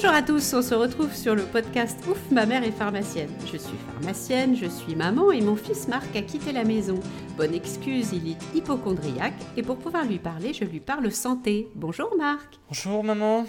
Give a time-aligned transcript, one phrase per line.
[0.00, 3.30] Bonjour à tous, on se retrouve sur le podcast Ouf, ma mère est pharmacienne.
[3.52, 7.00] Je suis pharmacienne, je suis maman et mon fils Marc a quitté la maison.
[7.36, 11.68] Bonne excuse, il est hypochondriaque et pour pouvoir lui parler, je lui parle santé.
[11.74, 12.60] Bonjour Marc.
[12.68, 13.44] Bonjour maman.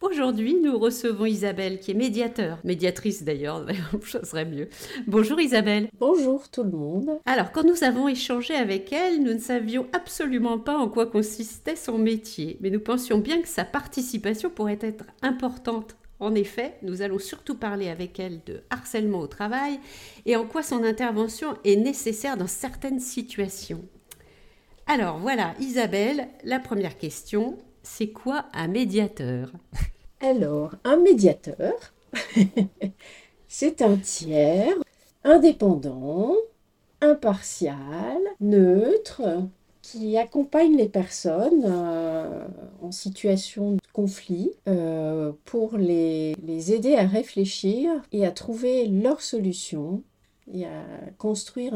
[0.00, 3.66] Aujourd'hui, nous recevons Isabelle, qui est médiateur, médiatrice d'ailleurs,
[4.06, 4.68] ça serait mieux.
[5.08, 5.88] Bonjour Isabelle.
[5.98, 7.18] Bonjour tout le monde.
[7.26, 11.74] Alors, quand nous avons échangé avec elle, nous ne savions absolument pas en quoi consistait
[11.74, 15.96] son métier, mais nous pensions bien que sa participation pourrait être importante.
[16.20, 19.80] En effet, nous allons surtout parler avec elle de harcèlement au travail
[20.26, 23.84] et en quoi son intervention est nécessaire dans certaines situations.
[24.86, 29.50] Alors voilà, Isabelle, la première question, c'est quoi un médiateur?
[30.20, 31.74] Alors, un médiateur,
[33.48, 34.76] c'est un tiers
[35.24, 36.34] indépendant,
[37.00, 39.22] impartial, neutre,
[39.82, 42.46] qui accompagne les personnes euh,
[42.82, 46.34] en situation de conflit euh, pour les,
[46.72, 50.02] aider à réfléchir et à trouver leur solution
[50.52, 50.84] et à
[51.16, 51.74] construire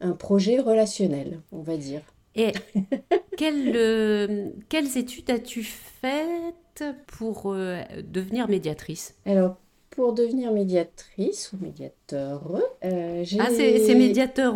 [0.00, 2.02] un projet relationnel, on va dire.
[2.38, 2.52] Et
[3.42, 9.16] euh, quelles études as-tu faites pour euh, devenir médiatrice?
[9.26, 9.56] Alors,
[9.90, 13.40] pour devenir médiatrice ou médiateur, euh, j'ai...
[13.40, 14.54] Ah, c'est médiateur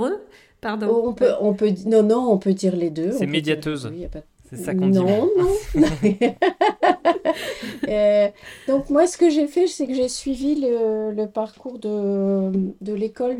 [0.61, 0.87] Pardon.
[0.89, 3.11] Oh, on peut, on peut, non, non, on peut dire les deux.
[3.11, 3.91] C'est médiateuse.
[4.49, 5.01] C'est ça qu'on dit.
[5.01, 5.49] Non, non.
[8.69, 12.93] donc moi, ce que j'ai fait, c'est que j'ai suivi le, le, parcours de, de
[12.93, 13.39] l'école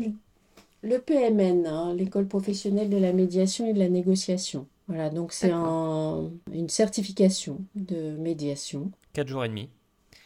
[0.83, 4.67] le PMN, hein, l'école professionnelle de la médiation et de la négociation.
[4.87, 8.91] Voilà, donc c'est une certification de médiation.
[9.13, 9.69] Quatre jours et demi.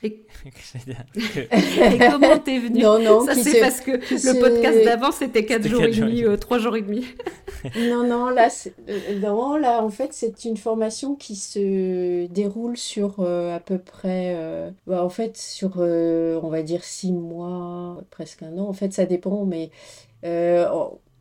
[0.03, 0.25] Et,
[2.11, 5.83] comment t'es venu Non, non, ça c'est parce que le podcast d'avant c'était 4 jours
[5.83, 7.03] et demi, 3 euh, jours et demi.
[7.89, 8.49] non, non, là,
[8.89, 13.79] euh, non, là en fait c'est une formation qui se déroule sur euh, à peu
[13.79, 14.35] près,
[14.85, 18.67] bah, en fait sur, on va dire 6 mois, presque un an.
[18.67, 19.71] En fait ça dépend, mais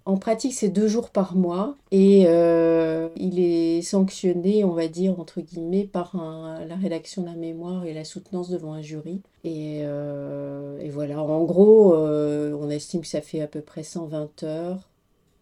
[0.06, 5.18] en pratique, c'est deux jours par mois et euh, il est sanctionné, on va dire,
[5.18, 9.20] entre guillemets, par la rédaction d'un mémoire et la soutenance devant un jury.
[9.42, 14.44] Et, euh, voilà, en gros, euh, on estime que ça fait à peu près 120
[14.44, 14.88] heures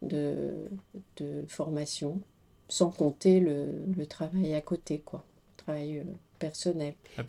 [0.00, 0.54] de,
[1.47, 2.21] formation,
[2.69, 5.25] sans compter le, le, travail à côté, quoi.
[5.59, 6.04] Travail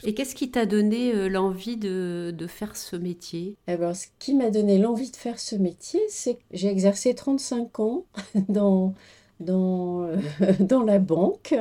[0.04, 3.56] Et qu'est-ce qui t'a donné euh, l'envie de, de, faire ce métier?
[3.68, 7.80] Alors, ce qui m'a donné l'envie de faire ce métier, c'est que j'ai exercé 35
[7.80, 8.06] ans
[8.50, 8.94] dans,
[9.40, 10.18] dans, euh,
[10.60, 11.56] dans la banque.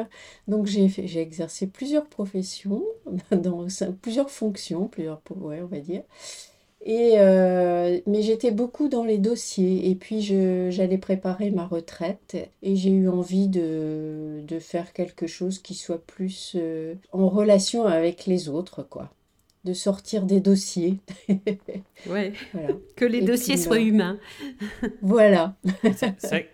[0.48, 2.84] Donc, j'ai exercé plusieurs professions,
[3.31, 3.66] dans
[4.00, 6.03] plusieurs fonctions, plusieurs, ouais, on va dire.
[6.84, 9.91] Et, euh, mais j'étais beaucoup dans les dossiers.
[9.91, 10.21] Et puis
[10.71, 12.37] j'allais préparer ma retraite.
[12.62, 17.87] Et j'ai eu envie de, de, faire quelque chose qui soit plus euh, en relation
[17.87, 19.11] avec les autres, quoi
[19.64, 20.98] de sortir des dossiers.
[22.06, 22.32] ouais.
[22.97, 24.19] Que les dossiers soient humains.
[25.02, 25.56] voilà.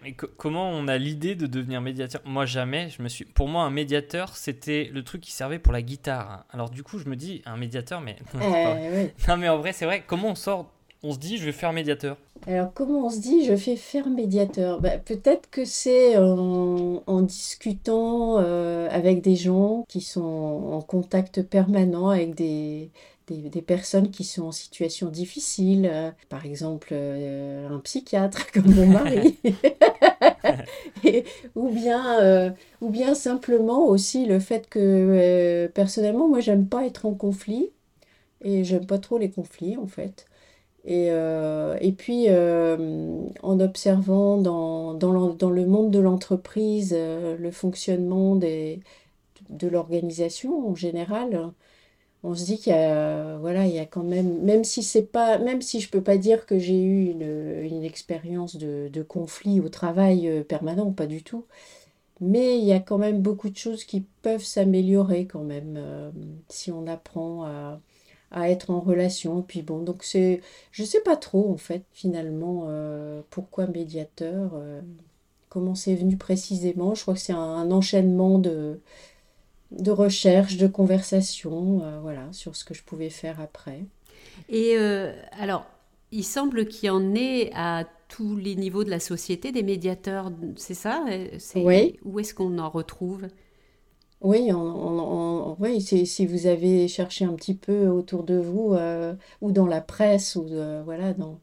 [0.03, 2.22] mais comment on a l'idée de devenir médiateur?
[2.25, 2.88] Moi jamais.
[2.88, 3.25] Je me suis.
[3.25, 6.47] Pour moi, un médiateur, c'était le truc qui servait pour la guitare.
[6.50, 9.84] Alors du coup, je me dis un médiateur, mais eh non, mais en vrai, c'est
[9.84, 10.03] vrai.
[10.06, 10.72] Comment on sort?
[11.03, 12.16] On se dit, je vais faire médiateur.
[12.47, 14.81] Alors comment on se dit je fais faire médiateur?
[14.81, 22.09] Bah, Peut-être que c'est en, discutant euh, avec des gens qui sont en contact permanent
[22.09, 22.91] avec des,
[23.28, 28.87] des, personnes qui sont en situation difficile, euh, par exemple euh, un psychiatre comme mon
[28.87, 29.39] mari,
[31.55, 37.15] ou, bien, ou bien simplement aussi le fait que personnellement moi j'aime pas être en
[37.15, 37.71] conflit
[38.43, 40.27] et j'aime pas trop les conflits en fait.
[40.85, 47.37] Et, euh, et puis, euh, en observant dans, dans, dans, le monde de l'entreprise euh,
[47.37, 48.81] le fonctionnement des,
[49.51, 51.53] de l'organisation en général,
[52.25, 55.03] on se dit qu'il y a, voilà, il y a quand même, même si c'est
[55.05, 57.23] pas, même si je peux pas dire que j'ai eu une,
[57.65, 61.47] une expérience de, de, conflit au travail permanent, pas du tout,
[62.21, 65.78] mais il y a quand même beaucoup de choses qui peuvent s'améliorer quand même
[66.49, 67.81] si on apprend à
[68.30, 69.42] à être en relation.
[69.42, 70.41] Puis bon, donc c'est,
[70.72, 74.80] je sais pas trop en fait finalement euh, pourquoi médiateur, euh,
[75.48, 76.94] comment c'est venu précisément.
[76.94, 78.80] Je crois que c'est un, enchaînement de,
[79.72, 83.84] de recherches, de conversations, euh, voilà, sur ce que je pouvais faire après.
[84.48, 84.77] Et
[85.38, 85.66] alors,
[86.12, 90.32] il semble qu'il y en ait à tous les niveaux de la société des médiateurs,
[90.56, 91.04] c'est ça?
[91.56, 91.98] Oui.
[92.04, 93.27] Où est-ce qu'on en retrouve?
[94.21, 99.53] Oui, on, oui si vous avez cherché un petit peu autour de vous, euh, ou
[99.53, 100.47] dans la presse, ou
[100.84, 101.39] voilà, dans,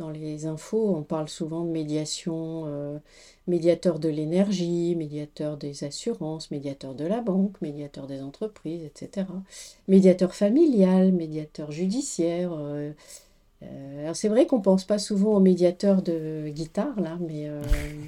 [0.00, 2.98] dans les infos, on parle souvent de médiation, euh,
[3.46, 9.26] médiateur de l'énergie, médiateur des assurances, médiateur de la banque, médiateur des entreprises, etc.
[9.88, 12.52] Médiateur familial, médiateur judiciaire.
[12.54, 12.92] Euh,
[13.62, 17.62] euh, alors c'est vrai qu'on pense pas souvent au médiateur de guitare là, mais euh,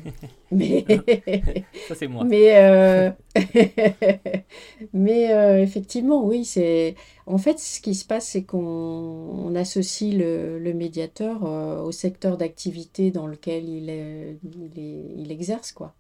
[0.51, 0.87] mais
[1.89, 2.25] ça c'est moi.
[2.25, 3.11] Mais euh,
[4.95, 6.95] mais effectivement oui c'est
[7.27, 11.43] en fait ce qui se passe c'est qu'on associe le, le médiateur
[11.85, 15.95] au secteur d'activité dans lequel il est, il, il exerce quoi.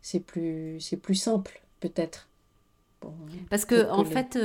[0.00, 2.28] C'est plus c'est plus simple peut-être.
[3.50, 4.38] Parce que en fait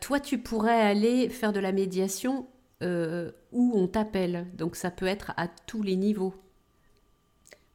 [0.00, 2.46] toi tu pourrais aller faire de la médiation
[2.82, 4.46] euh, où on t'appelle.
[4.54, 6.34] Donc ça peut être à tous les niveaux.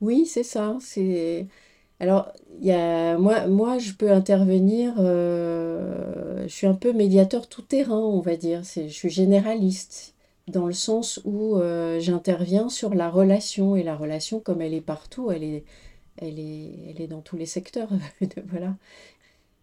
[0.01, 0.77] Oui, c'est ça.
[0.81, 1.47] C'est
[1.99, 2.31] alors
[2.61, 2.71] y
[3.17, 4.93] moi moi je peux intervenir.
[4.99, 8.65] Euh, je suis un peu médiateur tout terrain, on va dire.
[8.65, 10.15] C'est je suis généraliste
[10.47, 14.81] dans le sens où euh, j'interviens sur la relation et la relation comme elle est
[14.81, 15.65] partout, elle est
[16.17, 17.89] elle est, elle est dans tous les secteurs.
[18.47, 18.75] voilà.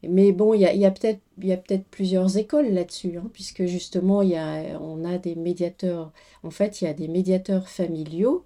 [0.08, 5.04] Mais bon, il y a, peut-être plusieurs écoles là-dessus, hein, puisque justement, y a, on
[5.04, 6.12] a des médiateurs.
[6.42, 8.44] En fait, il y a des médiateurs familiaux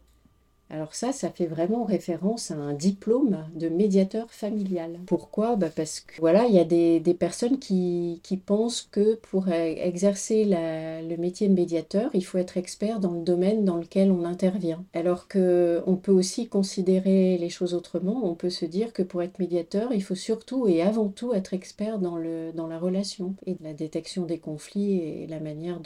[0.71, 4.99] alors ça, ça fait vraiment référence à un diplôme de médiateur familial.
[5.07, 5.57] Pourquoi?
[5.57, 11.17] Bah Parce que voilà, il y a des, personnes qui, pensent que pour exercer le
[11.17, 14.85] métier de médiateur, il faut être expert dans le domaine dans lequel on intervient.
[14.93, 18.21] Alors que on peut aussi considérer les choses autrement.
[18.25, 21.55] On peut se dire que pour être médiateur, il faut surtout et avant tout être
[21.55, 25.81] expert dans, le, dans la relation et la détection des conflits et la manière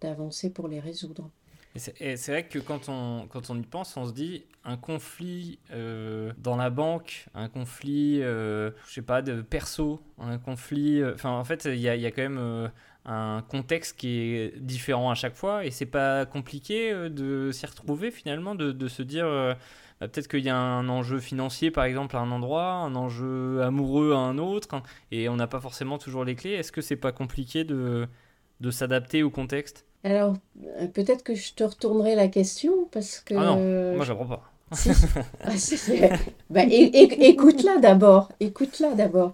[0.00, 1.30] d'avancer pour les résoudre.
[1.78, 6.32] C'est vrai que quand on, quand on y pense, on se dit un conflit euh,
[6.38, 11.00] dans la banque, un conflit, euh, je sais pas, de perso, un conflit.
[11.00, 12.70] Euh, enfin, en fait, il y a, quand même
[13.04, 18.10] un contexte qui est différent à chaque fois et c'est pas compliqué de s'y retrouver
[18.10, 19.26] finalement, de, se dire.
[19.98, 23.62] Bah, peut-être qu'il y a un enjeu financier par exemple à un endroit, un enjeu
[23.62, 26.52] amoureux à un autre, et on n'a pas forcément toujours les clés.
[26.52, 28.06] Est-ce que c'est pas compliqué de,
[28.60, 33.34] de s'adapter au contexte alors, euh, peut-être que je te retournerai la question parce que.
[33.34, 34.52] Ah non, moi je pas.
[34.70, 35.50] Ah,
[36.50, 38.30] bah, écoute-la d'abord.
[38.40, 39.32] Écoute-la d'abord.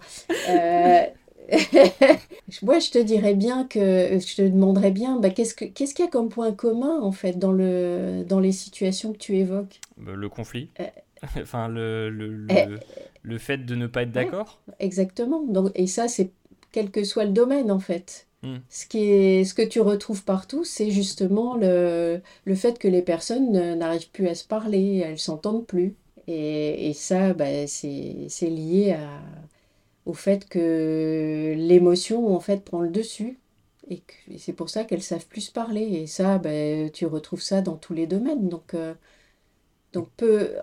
[0.49, 1.01] Euh,
[2.61, 6.11] moi, je te dirais bien que je te demanderais bien, bah, qu'est-ce qu'il y a
[6.11, 9.79] comme point commun en fait dans le dans les situations que tu évoques?
[9.97, 10.69] Bah, Le conflit.
[10.79, 10.85] Euh,
[11.41, 12.79] enfin, le, le, le,
[13.21, 14.59] le, fait de ne pas être d'accord.
[14.79, 15.43] exactement.
[15.43, 16.31] Donc, et ça, c'est
[16.71, 18.27] quel que soit le domaine en fait.
[18.43, 18.57] Hmm.
[18.69, 23.01] Ce, qui est, ce que tu retrouves partout, c'est justement le, le, fait que les
[23.01, 25.95] personnes n'arrivent plus à se parler, elles s'entendent plus.
[26.27, 28.97] Et, et ça, bah, c'est lié
[30.05, 33.39] au fait que l'émotion, en fait, prend le dessus.
[33.89, 34.01] Et,
[34.37, 35.81] c'est pour ça qu'elles savent plus parler.
[35.81, 38.49] Et ça, bah, tu retrouves ça dans tous les domaines.
[38.49, 38.93] Donc, euh,
[39.93, 40.07] donc,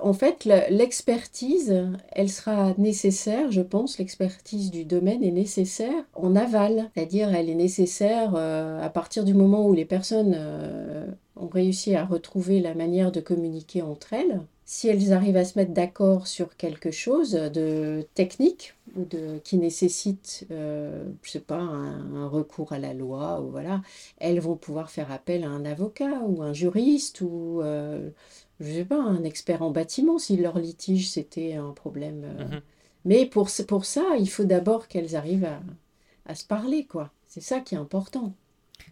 [0.00, 6.91] en fait, l'expertise, elle sera nécessaire, je pense, l'expertise du domaine est nécessaire en aval,
[6.94, 11.06] c'est-à-dire elle est nécessaire euh, à partir du moment où les personnes euh,
[11.37, 14.41] ont réussi à retrouver la manière de communiquer entre elles.
[14.65, 19.59] Si elles arrivent à se mettre d'accord sur quelque chose de technique ou de, qui
[19.59, 23.83] nécessite, euh, je sais pas, un, recours à la loi, ou voilà,
[24.19, 27.62] elles vont pouvoir faire appel à un avocat ou un juriste ou
[28.61, 32.23] je sais pas, un expert en bâtiment si leur litige c'était un problème.
[32.25, 32.45] Euh.
[32.45, 32.61] Mhm.
[33.07, 35.61] Mais pour, pour ça, il faut d'abord qu'elles arrivent à,
[36.27, 37.11] à, se parler, quoi.
[37.26, 38.35] C'est ça qui est important.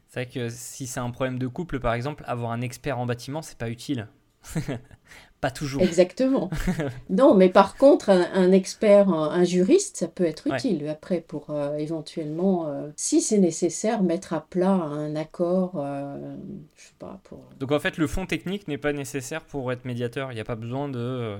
[0.08, 3.04] C'est vrai que si c'est un problème de couple, par exemple, avoir un expert en
[3.04, 4.08] bâtiment, c'est pas utile.
[5.40, 5.82] Pas toujours.
[5.82, 6.50] Exactement.
[7.10, 11.76] non, mais par contre, un, expert, un, juriste, ça peut être utile après pour euh,
[11.76, 15.74] éventuellement, euh, si c'est nécessaire, mettre à plat un accord.
[15.76, 16.34] Euh,
[16.74, 17.38] je sais pas, pour...
[17.60, 20.32] Donc en fait, le fond technique n'est pas nécessaire pour être médiateur.
[20.32, 21.36] Il n'y a pas besoin de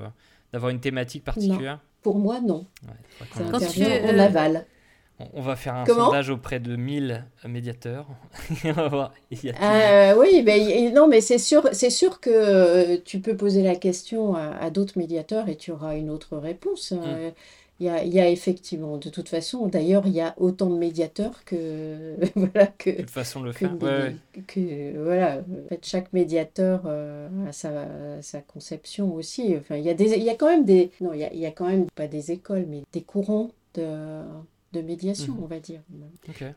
[0.53, 1.81] d'avoir une thématique particulière.
[2.03, 2.67] Pour moi, non.
[2.87, 4.65] Ouais, ça intervient en aval.
[5.35, 8.07] On va faire un sondage auprès de 1000 médiateurs.
[9.63, 13.77] Euh, oui, mais, non, mais c'est sûr, c'est sûr que euh, tu peux poser la
[13.77, 16.93] question à, d'autres médiateurs et tu auras une autre réponse.
[16.93, 17.01] Mm.
[17.05, 17.31] Euh,
[17.81, 20.77] il y, a, y, a, effectivement, de toute façon, d'ailleurs, il y a autant de
[20.77, 22.17] médiateurs que.
[22.35, 23.03] voilà, que.
[23.03, 23.77] De façon de le faire.
[24.47, 27.87] Que, voilà, en fait, chaque médiateur a sa,
[28.21, 29.55] sa, conception aussi.
[29.59, 30.91] Enfin, il y, a des, il y a quand même des.
[31.01, 33.51] Non, il y a, il y a quand même pas des écoles, mais des courants
[33.75, 34.23] de
[34.73, 35.43] de médiation, mhm.
[35.43, 35.81] on va dire.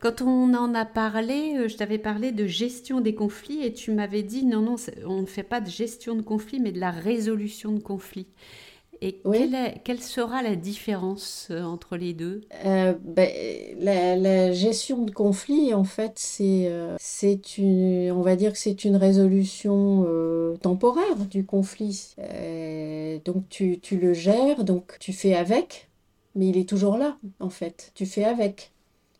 [0.00, 3.92] Quand on en a parlé, euh, je t'avais parlé de gestion des conflits et tu
[3.92, 4.76] m'avais dit non, non,
[5.06, 8.28] on ne fait pas de gestion de conflits, mais de la résolution de conflits.
[9.04, 12.42] Et quelle, est, quelle, sera la différence entre les deux?
[12.62, 13.28] Ben,
[13.80, 18.84] la, la, gestion de conflit, en fait, c'est c'est une, on va dire que c'est
[18.84, 20.06] une résolution
[20.60, 22.14] temporaire du conflit.
[23.24, 25.88] donc tu, tu le gères, donc tu fais avec,
[26.34, 27.92] mais il est toujours là, en fait.
[27.94, 28.72] Tu fais avec,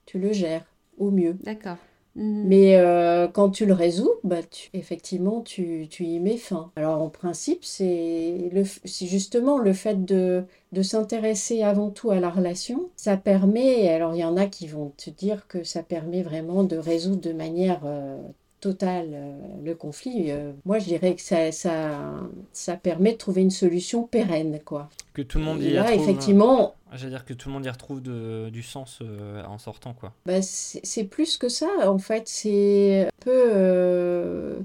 [0.07, 0.67] tu le gères
[0.99, 1.37] au mieux.
[1.43, 1.79] D'accord.
[2.17, 2.45] Mhm.
[2.47, 4.41] Mais euh, quand tu le résous, bah,
[4.75, 6.71] effectivement, tu, tu, y mets fin.
[6.77, 8.51] Alors en principe, c'est
[8.85, 12.91] justement le fait de, de s'intéresser avant tout à la relation.
[12.97, 16.65] Ça permet, alors il y en a qui vont te dire que ça permet vraiment
[16.65, 18.19] de résoudre de manière euh,
[18.61, 19.33] totale euh,
[19.65, 20.31] le conflit.
[20.67, 22.21] moi, je dirais que ça, ça,
[22.53, 24.61] ça permet de trouver une solution pérenne.
[24.65, 24.91] Quoi.
[25.15, 27.71] Que tout le monde y là, trouve, effectivement, J'allais dire que tout le monde y
[27.71, 30.13] retrouve de, du sens euh, en sortant, quoi.
[30.27, 32.25] Bah, c'est plus que ça, en fait.
[32.27, 34.61] C'est un peu euh,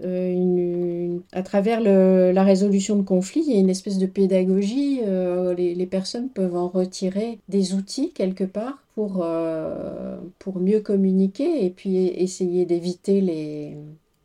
[0.00, 4.06] euh, une, à travers le, la résolution de conflits, il y a une espèce de
[4.06, 5.00] pédagogie.
[5.56, 9.24] les, les, personnes peuvent en retirer des outils quelque part pour,
[10.38, 13.76] pour mieux communiquer et puis essayer d'éviter les,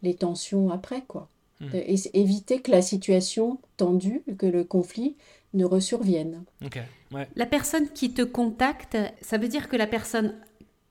[0.01, 1.27] les tensions après, quoi.
[1.59, 1.67] Hmm.
[2.15, 5.15] éviter que la situation tendue, que le conflit
[5.53, 6.43] ne ressurvienne.
[7.35, 10.33] La personne qui te contacte, ça veut dire que la personne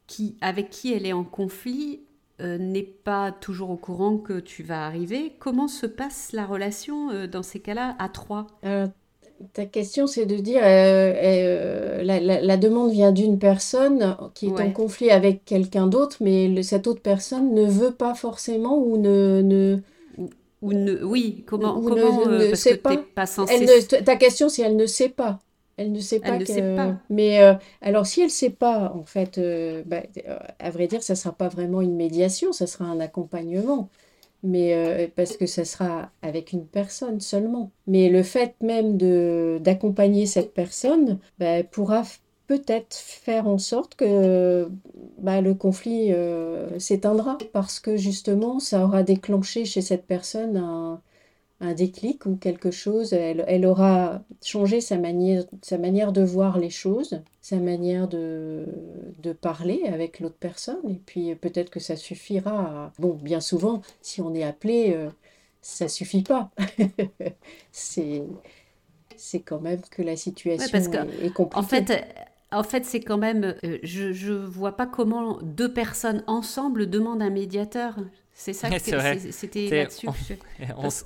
[0.07, 2.01] qui, avec qui elle est en conflit
[2.41, 5.35] euh, n'est pas toujours au courant que tu vas arriver.
[5.39, 8.47] Comment se passe la relation euh, dans ces cas-là à trois?
[8.65, 8.87] Euh,
[9.55, 15.47] Ta question, c'est de dire, la, demande vient d'une personne qui est en conflit avec
[15.47, 19.79] quelqu'un d'autre, mais cette autre personne ne veut pas forcément ou ne, ne
[20.63, 22.97] ou ne, oui, comment, comment ne, parce que pas.
[23.15, 23.27] pas
[24.05, 25.39] ta question, c'est elle ne sait pas.
[25.81, 26.29] Elle ne sait pas.
[26.29, 26.97] Elle ne sait pas.
[27.09, 30.87] Mais euh, alors, si elle ne sait pas, en fait, euh, bah, euh, à vrai
[30.87, 33.89] dire, ça ne sera pas vraiment une médiation, ça sera un accompagnement.
[34.43, 37.73] Mais parce que ça sera avec une personne seulement.
[37.87, 38.97] Mais le fait même
[39.59, 42.05] d'accompagner cette personne bah, pourra
[42.51, 44.69] peut-être faire en sorte que
[45.19, 51.01] bah, le conflit euh, s'éteindra parce que justement ça aura déclenché chez cette personne un,
[51.61, 56.59] un déclic ou quelque chose, elle, elle, aura changé sa manière, sa manière de voir
[56.59, 58.67] les choses, sa manière de,
[59.23, 62.93] de parler avec l'autre personne et puis peut-être que ça suffira.
[62.99, 65.09] Bon, bien souvent, si on est appelé, euh,
[65.63, 66.51] ça suffit pas.
[67.71, 68.25] c'est
[69.17, 71.59] c'est quand même que la situation est, est, compliquée.
[71.59, 71.93] En fait,
[72.53, 73.55] en fait, c'est quand même.
[73.65, 77.97] Euh, je ne vois pas comment deux personnes ensemble demandent un médiateur.
[78.33, 80.09] C'est ça que c'était là-dessus.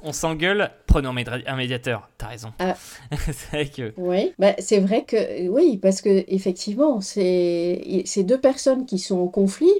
[0.03, 2.09] On, s'engueule, prenons un médiateur.
[2.17, 2.53] T'as raison.
[2.61, 2.77] Ah.
[3.33, 3.93] c'est vrai que.
[3.97, 5.49] Oui, bah, c'est vrai que.
[5.49, 9.73] Oui, parce que effectivement, c'est deux personnes qui sont en conflit.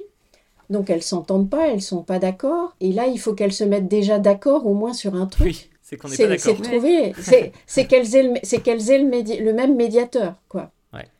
[0.69, 2.75] Donc elles s'entendent pas, elles sont pas d'accord.
[2.81, 5.47] Et là, il faut qu'elles se mettent déjà d'accord au moins sur un truc.
[5.47, 6.55] Oui, c'est qu'on n'est pas d'accord.
[6.57, 7.13] C'est trouver,
[7.67, 10.71] c'est qu'elles aient, le, qu'elles aient le, le, même médiateur, quoi.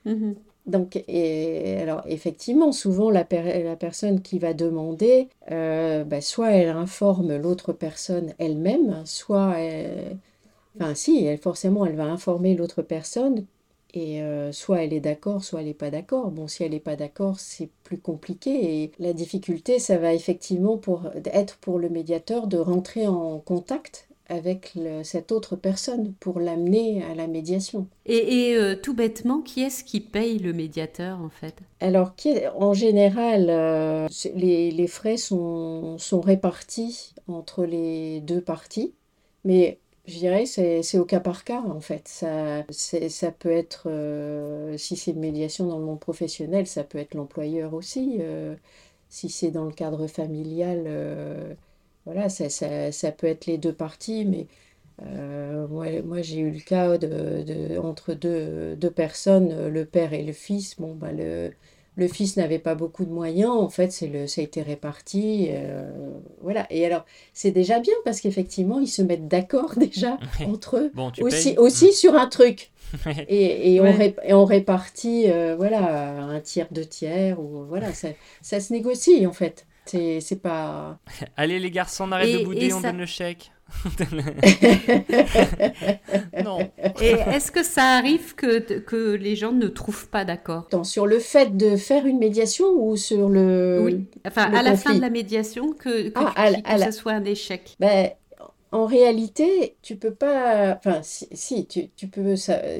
[0.05, 0.36] Mhm.
[0.65, 7.36] Donc, et, alors effectivement, souvent la, personne qui va demander, euh, bah, soit elle informe
[7.38, 9.55] l'autre personne elle-même, soit,
[10.75, 13.46] enfin si, elle, forcément, elle va informer l'autre personne,
[13.96, 16.29] et euh, soit elle est d'accord, soit elle n'est pas d'accord.
[16.29, 20.77] Bon, si elle n'est pas d'accord, c'est plus compliqué, et la difficulté, ça va effectivement
[20.77, 27.03] pour, être pour le médiateur de rentrer en contact avec cette autre personne pour l'amener
[27.03, 27.88] à la médiation.
[28.05, 31.55] Et, euh, tout bêtement, qui est-ce qui paye le médiateur en fait?
[31.79, 38.94] Alors, qui en général, euh, les, les, frais sont, sont, répartis entre les deux parties,
[39.44, 42.08] mais je dirais c'est au cas par cas en fait.
[42.08, 46.98] Ça, ça peut être, euh, si c'est une médiation dans le monde professionnel, ça peut
[46.98, 48.20] être l'employeur aussi.
[49.10, 51.58] si c'est dans le cadre familial,
[52.06, 54.48] voilà, ça, ça, ça, peut être les deux parties, mais
[55.04, 60.34] euh, moi, j'ai eu le cas de, entre deux, deux, personnes, le père et le
[60.34, 60.80] fils.
[60.80, 61.52] Bon, bah, le,
[61.96, 65.48] le fils n'avait pas beaucoup de moyens, en fait, c'est le, ça a été réparti.
[65.50, 65.90] Euh,
[66.42, 70.92] voilà, et alors, c'est déjà bien parce qu'effectivement, ils se mettent d'accord déjà entre eux,
[71.22, 72.72] aussi, aussi sur un truc.
[73.28, 78.10] et, et, on et, on répartit, euh, voilà, un tiers, deux tiers, ou voilà, ça,
[78.42, 79.66] ça se négocie en fait.
[79.86, 80.98] C'est pas.
[81.38, 83.51] Allez les garçons, on arrête de bouder, on donne le chèque.
[86.44, 86.60] non.
[87.01, 90.68] Et est-ce que ça arrive que, que les gens ne trouvent pas d'accord?
[90.84, 93.82] Sur le fait de faire une médiation ou sur le.
[93.84, 97.75] Oui, enfin, à la fin de la médiation, que, que, ah, ce soit un échec?
[97.80, 98.12] Ben,
[98.75, 100.75] en réalité, tu peux pas.
[100.75, 102.36] Enfin, si, tu, peux,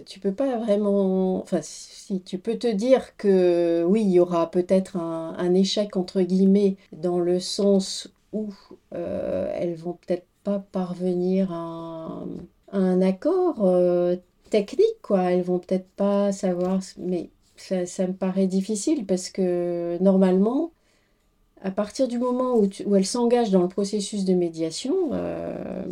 [0.05, 1.41] tu peux pas vraiment.
[1.41, 6.21] Enfin, si, tu peux te dire que oui, il y aura peut-être un, échec, entre
[6.21, 8.53] guillemets, dans le sens où
[8.93, 12.25] euh, elles vont peut-être pas parvenir à,
[12.73, 14.17] un accord euh,
[14.49, 15.31] technique, quoi.
[15.31, 20.73] Elles vont peut-être pas savoir, mais ça, me paraît difficile parce que normalement,
[21.62, 25.83] à partir du moment où, où elles s'engagent dans le processus de médiation, euh,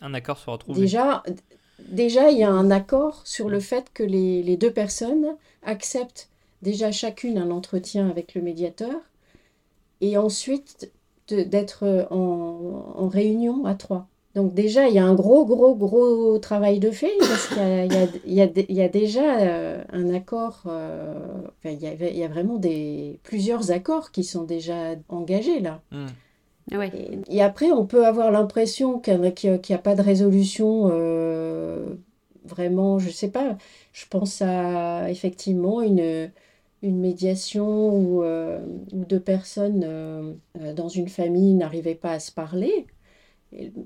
[0.00, 0.80] un accord sera trouvé.
[0.80, 1.22] Déjà,
[1.78, 6.28] déjà, il y a un accord sur le fait que les, les deux personnes acceptent
[6.62, 8.94] déjà chacune un entretien avec le médiateur
[10.00, 10.90] et ensuite
[11.28, 14.08] d'être en, en, réunion à trois.
[14.34, 18.40] Donc déjà, il y a un gros, gros, gros travail de fait parce qu'il y,
[18.40, 21.14] y, y, a déjà euh, un accord, euh,
[21.58, 25.60] enfin, il, y a, il y a vraiment des, plusieurs accords qui sont déjà engagés
[25.60, 25.82] là.
[25.90, 26.06] Hmm.
[26.70, 26.90] Ouais.
[26.94, 31.94] Et, et, après, on peut avoir l'impression qu'il n'y a, a, pas de résolution euh,
[32.44, 33.56] vraiment, je ne sais pas,
[33.92, 36.30] je pense à effectivement une,
[36.82, 38.60] une médiation où, euh,
[38.92, 40.34] où deux personnes euh,
[40.74, 42.86] dans une famille n'arrivaient pas à se parler.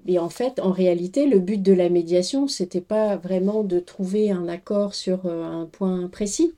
[0.06, 4.30] Et en fait, en réalité, le but de la médiation, c'était pas vraiment de trouver
[4.30, 6.54] un accord sur euh, un point précis.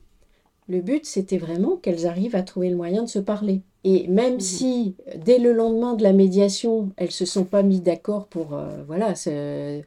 [0.67, 3.61] Le but, c'était vraiment qu'elles arrivent à trouver le moyen de se parler.
[3.83, 4.41] Et même mmh.
[4.41, 8.83] si, dès le lendemain de la médiation, elles se sont pas mis d'accord pour euh,
[8.85, 9.81] voilà, se,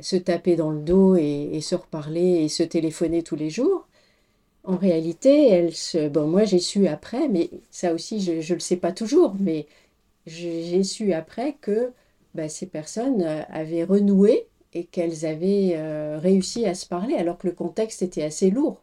[0.00, 3.88] se, taper dans le dos et, et, se reparler et se téléphoner tous les jours,
[4.64, 6.08] en réalité, elles se...
[6.08, 9.66] Bon, moi, j'ai su après, mais ça aussi, je ne le sais pas toujours, mais
[10.26, 11.92] j'ai su après que
[12.34, 17.38] bah, ces personnes euh, avaient renoué et qu'elles avaient euh, réussi à se parler alors
[17.38, 18.82] que le contexte était assez lourd.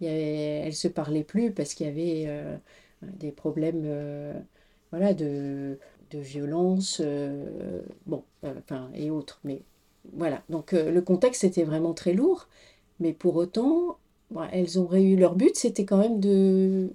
[0.00, 2.56] Il y avait, elles ne se parlaient plus parce qu'il y avait euh,
[3.02, 3.84] des problèmes
[4.92, 5.78] voilà, de,
[6.12, 7.02] de violence
[8.06, 9.40] bon, enfin, et autres.
[9.42, 9.62] Mais
[10.12, 12.48] voilà, donc le contexte était vraiment très lourd.
[13.00, 13.98] Mais pour autant,
[14.30, 15.16] bon, elles ont réussi.
[15.16, 16.90] Leur but, c'était quand même de,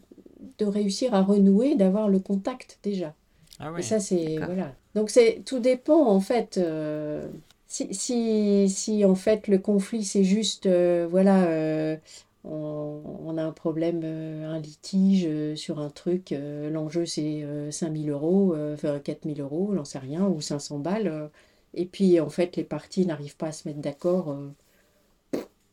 [0.60, 3.14] de réussir à renouer, d'avoir le contact déjà.
[3.60, 3.80] Ah oui.
[3.80, 4.38] Et ça, c'est.
[4.38, 4.74] Voilà.
[4.96, 6.58] Donc, c'est tout dépend, en fait.
[6.58, 7.28] Euh,
[7.68, 10.66] si, si, si, en fait, le conflit, c'est juste.
[10.68, 11.46] Euh, voilà.
[11.46, 11.98] Euh,
[12.44, 16.36] on, on, a un problème, un litige sur un truc.
[16.72, 21.30] L'enjeu, c'est 5000 euros, enfin 4000 euros, j'en sais rien, ou 500 balles.
[21.74, 24.36] et puis, en fait, les parties n'arrivent pas à se mettre d'accord.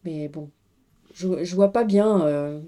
[0.05, 0.51] mais bon,
[1.15, 2.63] je, je vois pas bien.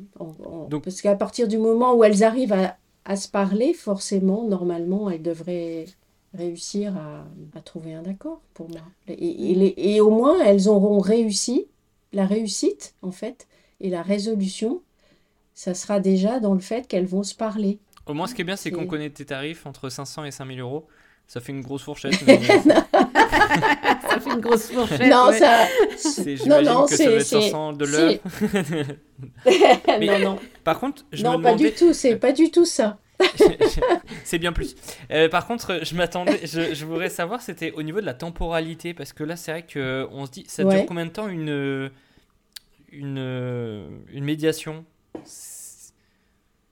[0.69, 5.11] Donc, parce qu'à partir du moment où elles arrivent à, à se parler, forcément, normalement,
[5.11, 5.87] elles devraient
[6.35, 7.25] réussir à,
[7.57, 8.83] à trouver un accord pour moi.
[9.09, 11.67] Et, et, les, et, au moins, elles auront réussi,
[12.13, 13.47] la réussite, en fait,
[13.81, 14.83] et la résolution,
[15.55, 17.79] ça sera déjà dans le fait qu'elles vont se parler.
[18.07, 20.61] Au moins, ce qui est bien, c'est qu'on connaît tes tarifs entre 500 et 5000
[20.61, 20.87] euros.
[21.29, 22.15] Ça fait une grosse fourchette.
[22.25, 25.11] ça fait une grosse fourchette.
[25.11, 25.39] Non, ouais.
[25.39, 25.67] ça.
[26.47, 27.21] Non, non, c'est.
[27.21, 28.15] 500 de l'heure.
[30.01, 30.39] Mais, non, non.
[30.65, 31.71] Par contre, je non, me pas demandais...
[31.71, 32.99] du tout, c'est pas du tout ça.
[34.25, 34.75] C'est bien plus.
[35.11, 38.95] Euh, par contre, je m'attendais, je, je, voudrais savoir, c'était au niveau de la temporalité,
[38.95, 40.71] parce que là, c'est vrai que on se dit, ça Ouais.
[40.79, 41.91] dure combien de temps une
[42.91, 44.85] une une médiation?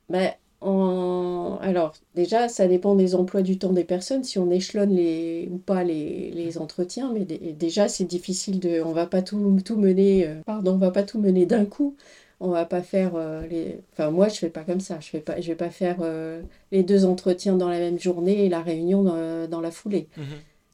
[0.09, 4.91] Ben, en- Alors, déjà, ça dépend des emplois du temps des personnes, si on échelonne
[4.95, 5.49] les...
[5.51, 8.83] ou pas les, les entretiens, mais dé- déjà, c'est difficile de...
[8.83, 10.27] On va pas tout, tout mener...
[10.27, 11.97] euh, Pardon, on va pas tout mener d'un coup.
[12.43, 13.81] On va pas faire euh, les...
[13.93, 14.99] Enfin, moi, je fais pas comme ça.
[15.01, 15.41] Je fais pas...
[15.41, 19.03] je vais pas faire euh, les deux entretiens dans la même journée et la réunion
[19.03, 20.09] dans, dans la foulée.
[20.17, 20.25] Mhm.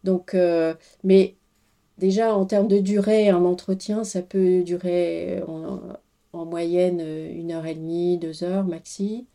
[0.05, 1.35] Donc, euh, mais
[1.99, 5.81] déjà, en termes de durée, un entretien, ça peut durer en,
[6.33, 9.27] en moyenne euh, une heure et demie, deux heures maxi,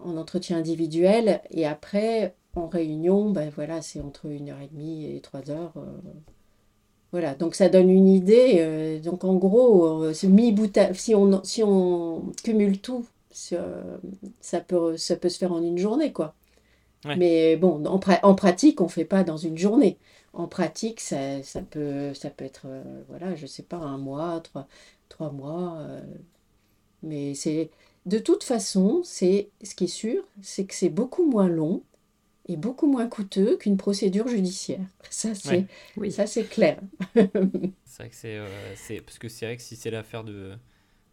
[0.00, 1.40] en entretien individuel.
[1.50, 5.72] Et après, en réunion, ben voilà, c'est entre une heure et demie et trois heures.
[7.16, 8.56] Voilà, donc ça donne une idée.
[8.60, 10.12] euh, donc en gros, euh,
[10.52, 13.06] bout à- si on, si on cumule tout,
[14.40, 16.34] ça, peut, ça peut se faire en une journée, quoi.
[17.04, 17.16] Ouais.
[17.16, 19.98] Mais bon, en, pra- en pratique, on ne fait pas dans une journée.
[20.32, 24.40] En pratique, ça, ça peut, ça peut être, euh, voilà, je sais pas, un mois,
[24.42, 24.66] trois,
[25.08, 25.76] trois mois.
[25.80, 26.00] euh,
[27.02, 27.70] mais c'est,
[28.06, 31.82] de toute façon, c'est, ce qui est sûr, c'est que c'est beaucoup moins long
[32.46, 34.80] et beaucoup moins coûteux qu'une procédure judiciaire.
[35.10, 35.68] Ça, c'est, Ouais.
[35.96, 36.10] Oui.
[36.12, 36.80] ça, c'est clair.
[37.84, 40.56] C'est vrai que c'est, euh, c'est parce que c'est vrai que si c'est l'affaire de,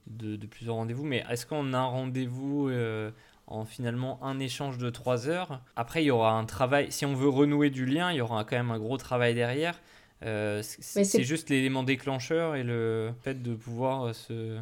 [0.07, 3.11] de, de plusieurs rendez-vous, mais est-ce qu'on a un rendez-vous euh,
[3.47, 5.61] en finalement un échange de trois heures?
[5.75, 6.91] Après, il y aura un travail.
[6.91, 9.81] Si on veut renouer du lien, il y aura quand même un gros travail derrière.
[10.23, 14.59] Euh, c'est, Mais c'est c'est- juste l'élément déclencheur et le fait de pouvoir euh, se,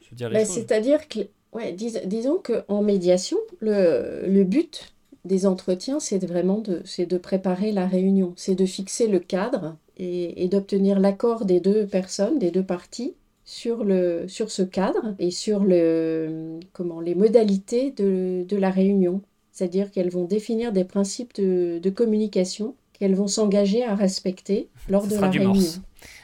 [0.00, 0.66] se dire les Ben, choses.
[0.66, 1.20] c'est-à-dire que,
[1.52, 4.94] ouais, dis- disons qu'en médiation, le, le but
[5.26, 9.76] des entretiens, c'est vraiment de, c'est de préparer la réunion, c'est de fixer le cadre
[9.98, 15.14] et, et d'obtenir l'accord des deux personnes, des deux parties sur, le, sur ce cadre
[15.18, 19.22] et sur le, comment, les modalités de, de la réunion.
[19.52, 25.04] C'est-à-dire qu'elles vont définir des principes de, de communication qu'elles vont s'engager à respecter lors
[25.04, 25.54] Ce de sera la du réunion.
[25.54, 25.80] morse.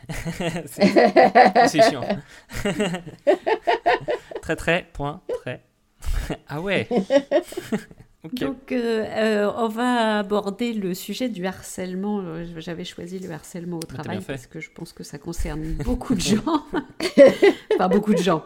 [1.69, 2.03] c'est chiant.
[4.43, 5.63] très très, point, très.
[6.49, 6.89] ah ouais
[8.31, 12.21] Donc, euh, euh, on va aborder le sujet du harcèlement.
[12.21, 16.15] Euh, j'avais choisi le harcèlement au travail parce que je pense que ça concerne beaucoup
[16.15, 16.43] de gens.
[17.75, 18.45] enfin, beaucoup de gens.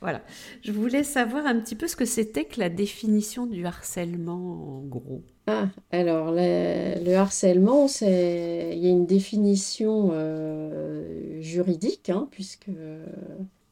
[0.00, 0.20] Voilà.
[0.62, 4.80] Je voulais savoir un petit peu ce que c'était que la définition du harcèlement, en
[4.80, 5.22] gros.
[5.46, 10.10] Ah, alors le harcèlement, c'est il y a une définition
[11.40, 12.66] juridique, hein, puisque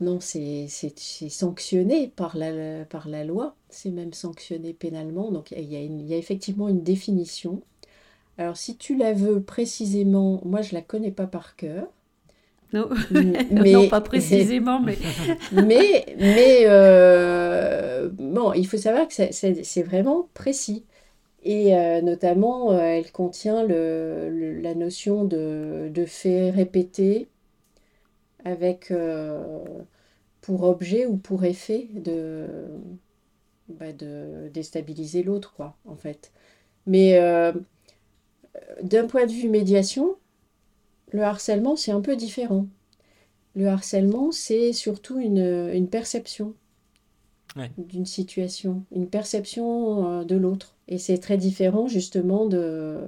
[0.01, 0.69] non, c'est
[1.29, 6.07] sanctionné par la, par la loi, c'est même sanctionné pénalement, donc il y, a il
[6.07, 7.63] y a effectivement une définition.
[8.39, 11.89] Alors si tu la veux précisément, moi je la connais pas par cœur.
[12.73, 12.89] Non,
[13.51, 14.99] mais, non pas précisément, mais...
[15.53, 20.85] mais, mais euh, bon, il faut savoir que c'est vraiment précis.
[21.43, 27.30] Et euh, notamment, euh, elle contient le, la notion de, de fait répété,
[28.45, 29.59] avec euh,
[30.41, 32.47] pour objet ou pour effet de,
[33.69, 36.33] bah, de déstabiliser l'autre, quoi, en fait.
[36.87, 37.53] Mais euh,
[38.83, 40.17] d'un point de vue médiation,
[41.13, 42.67] le harcèlement, c'est un peu différent.
[43.55, 46.55] Le harcèlement, c'est surtout une, une perception
[47.79, 50.77] d'une situation, une perception euh, de l'autre.
[50.89, 52.99] Et c'est très différent justement de,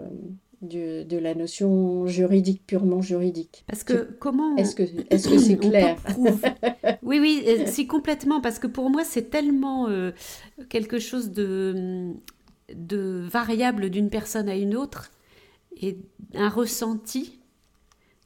[0.62, 3.64] de, la notion juridique, purement juridique.
[3.66, 4.56] Parce que comment...
[4.56, 5.96] Est-ce que c'est clair?
[7.02, 10.12] Oui, oui, c'est complètement, parce que pour moi, c'est tellement euh,
[10.68, 12.12] quelque chose de,
[12.74, 15.10] de variable d'une personne à une autre,
[15.80, 15.98] et
[16.34, 17.40] un ressenti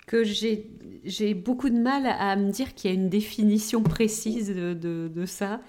[0.06, 0.70] que j'ai,
[1.04, 5.10] j'ai beaucoup de mal à me dire qu'il y a une définition précise de, de,
[5.12, 5.60] de ça.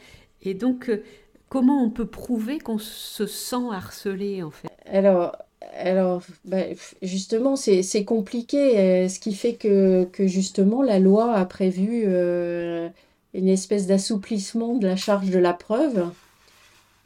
[0.41, 1.03] Et donc, euh,
[1.49, 4.69] comment on peut prouver qu'on se sent harcelé, en fait?
[4.85, 5.35] Alors,
[5.75, 6.63] alors, bah,
[7.01, 12.89] justement, c'est compliqué, euh, ce qui fait que, justement la loi a prévu euh,
[13.33, 16.09] une espèce d'assouplissement de la charge de la preuve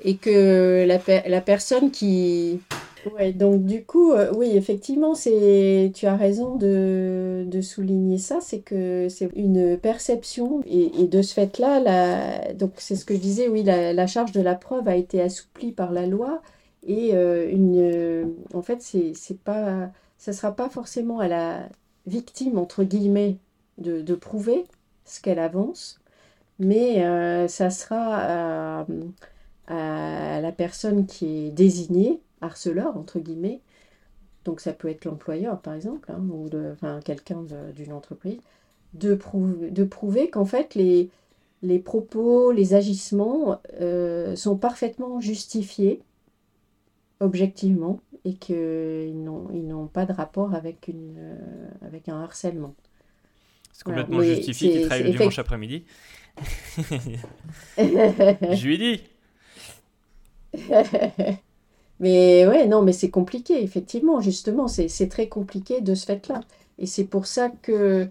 [0.03, 2.59] et que la, personne qui...
[3.15, 8.59] Ouais, donc du coup, euh, oui, effectivement, c'est, tu as raison de, souligner ça, c'est
[8.59, 13.63] que c'est une perception et, de ce fait-là, donc c'est ce que je disais, oui,
[13.63, 16.41] la charge de la preuve a été assouplie par la loi
[16.83, 21.69] et euh, une, euh, en fait, c'est, pas, ça ne sera pas forcément à la
[22.07, 23.37] victime, entre guillemets,
[23.77, 24.65] de, prouver
[25.05, 25.99] ce qu'elle avance,
[26.59, 28.85] mais euh, ça sera
[29.67, 33.61] à, la personne qui est désignée, harceleur, entre guillemets,
[34.45, 37.43] donc ça peut être l'employeur, par exemple, hein, ou enfin, quelqu'un
[37.75, 38.39] d'une entreprise,
[38.93, 41.09] de, prouver, de prouver qu'en fait, les,
[41.61, 43.61] les propos, les agissements
[44.35, 46.01] sont parfaitement justifiés
[47.21, 52.75] objectivement et qu'ils n'ont, pas de rapport avec, une, euh, avec un harcèlement.
[53.71, 55.85] C'est complètement justifié qu'il travaille le dimanche après-midi.
[57.77, 59.03] Je lui ai dit.
[61.99, 66.41] mais ouais, non, mais c'est compliqué, effectivement, justement, c'est, c'est très compliqué de ce fait-là.
[66.77, 68.07] Et c'est pour ça que,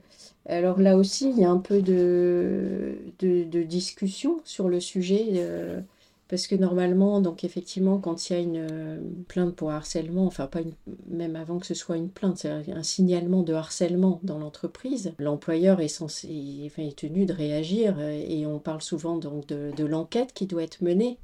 [0.47, 5.27] alors là aussi, il y a un peu de, de, de discussion sur le sujet.
[5.35, 5.81] Euh,
[6.31, 10.47] parce que normalement, donc effectivement, quand il y a une euh, plainte pour harcèlement, enfin
[10.47, 10.75] pas une,
[11.09, 15.81] même avant que ce soit une plainte, c'est un signalement de harcèlement dans l'entreprise, l'employeur
[15.81, 19.85] est censé, enfin, est tenu de réagir euh, et on parle souvent donc de, de
[19.85, 21.19] l'enquête qui doit être menée.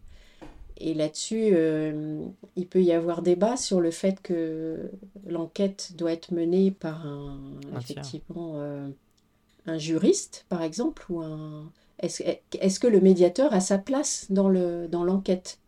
[0.78, 2.24] Et là-dessus, euh,
[2.56, 4.90] il peut y avoir débat sur le fait que
[5.24, 7.38] l'enquête doit être menée par un,
[7.80, 8.60] effectivement,
[9.66, 15.58] un juriste, par exemple, ou un est-ce que le médiateur a sa place dans l'enquête?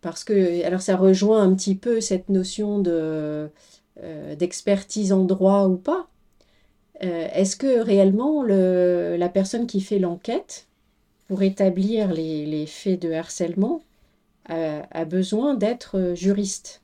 [0.00, 3.48] Parce que, alors ça rejoint un petit peu cette notion de,
[4.02, 6.08] euh, d'expertise en droit ou pas.
[7.02, 10.66] Euh, est-ce que réellement le, la personne qui fait l'enquête
[11.26, 13.82] pour établir les, faits de harcèlement
[14.48, 16.82] a, besoin d'être juriste?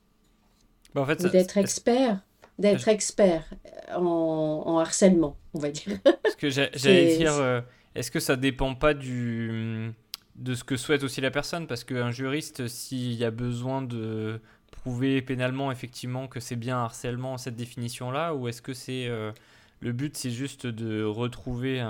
[0.94, 2.20] Bah, en fait, d'être expert
[2.60, 3.48] d'être expert
[3.96, 5.98] en, harcèlement, on va dire.
[6.22, 7.60] Parce que j'allais dire, euh,
[7.94, 9.92] est-ce que ça dépend pas du,
[10.36, 11.66] de ce que souhaite aussi la personne?
[11.66, 17.36] Parce qu'un juriste, s'il y a besoin de prouver pénalement effectivement que c'est bien harcèlement
[17.36, 19.32] cette définition-là, ou est-ce que c'est euh,
[19.80, 21.84] le but, c'est juste de retrouver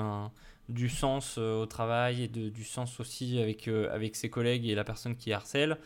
[0.68, 4.74] du sens euh, au travail et de, du sens aussi avec, euh, ses collègues et
[4.74, 5.78] la personne qui harcèle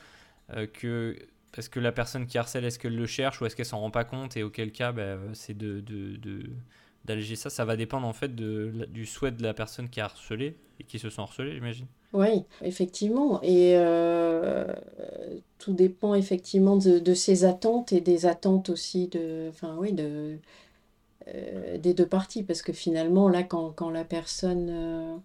[1.53, 3.90] parce que la personne qui harcèle, est-ce qu'elle le cherche ou est-ce qu'elle s'en rend
[3.90, 5.81] pas compte Et auquel cas, bah, c'est de
[7.04, 10.04] d'alléger ça, ça va dépendre en fait de, du souhait de la personne qui a
[10.04, 11.86] harcelé et qui se sent harcelée, j'imagine.
[12.12, 13.42] Oui, effectivement.
[13.42, 14.72] Et euh,
[15.58, 20.38] tout dépend effectivement de, ses attentes et des attentes aussi de, enfin oui, de,
[21.28, 25.16] euh, des deux parties, parce que finalement, là, quand, la personne, euh,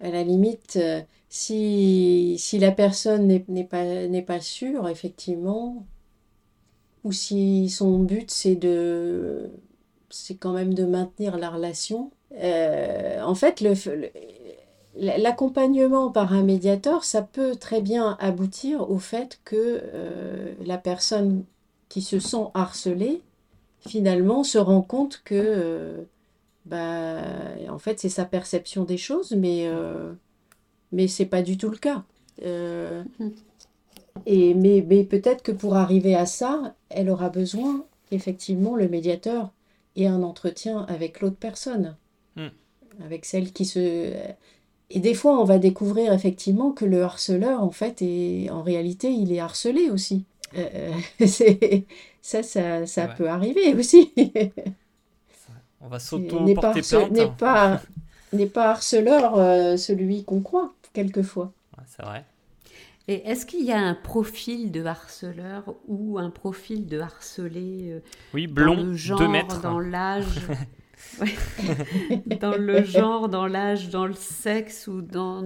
[0.00, 0.78] à la limite,
[1.28, 5.84] si, la personne n'est pas, n'est pas sûre, effectivement,
[7.04, 9.50] ou si son but c'est de
[10.12, 12.10] c'est quand même de maintenir la relation.
[12.40, 13.64] en fait,
[14.96, 19.82] l'accompagnement par un médiateur, ça peut très bien aboutir au fait que
[20.64, 21.44] la personne
[21.88, 23.20] qui se sent harcelée
[23.86, 26.02] finalement se rend compte que euh,
[26.66, 27.22] bah,
[27.68, 30.12] en fait c'est sa perception des choses mais euh,
[30.92, 32.04] mais c'est pas du tout le cas
[32.44, 33.02] euh,
[34.26, 39.50] et mais, mais peut-être que pour arriver à ça elle aura besoin effectivement le médiateur
[39.96, 41.96] ait un entretien avec l'autre personne
[42.36, 42.48] hmm.
[43.04, 44.12] avec celle qui se
[44.90, 49.10] et des fois on va découvrir effectivement que le harceleur en fait est en réalité
[49.10, 50.24] il est harcelé aussi
[51.26, 51.86] c'est
[52.22, 54.12] ça, ça, ça peut arriver aussi.
[55.80, 57.10] On va s'auto-porter plainte.
[57.10, 57.82] N'est pas,
[58.32, 61.52] n'est pas harceleur euh, celui qu'on croit, quelquefois.
[61.86, 62.24] c'est vrai.
[63.08, 68.00] Et est-ce qu'il y a un profil de harceleur ou un profil de harcelé euh,
[68.32, 69.60] Oui, blond, dans le genre, mètres.
[69.60, 70.40] dans l'âge
[72.40, 75.42] Dans le genre, dans l'âge, dans le sexe ou dans...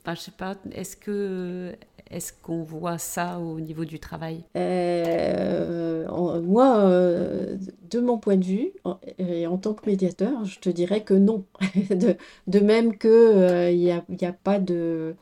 [0.00, 1.74] Enfin, je sais pas, est-ce que
[2.10, 4.42] est-ce qu'on voit ça au niveau du travail?
[4.56, 6.06] Euh,
[6.40, 7.56] Moi, euh,
[7.90, 11.14] de mon point de vue, en, et en tant que médiateur, je te dirais que
[11.14, 11.44] non.
[11.90, 12.16] de,
[12.46, 15.16] de, même qu'il euh, n'y a, y a, pas de...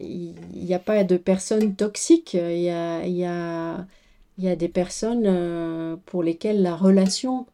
[0.00, 3.86] Il n'y a pas de personnes toxiques, il y a, y, a,
[4.38, 7.46] y a des personnes pour lesquelles la relation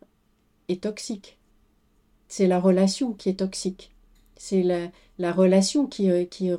[0.68, 1.38] est toxique.
[2.28, 3.92] C'est la relation qui est toxique.
[4.36, 6.50] C'est la, la, relation qui, qui,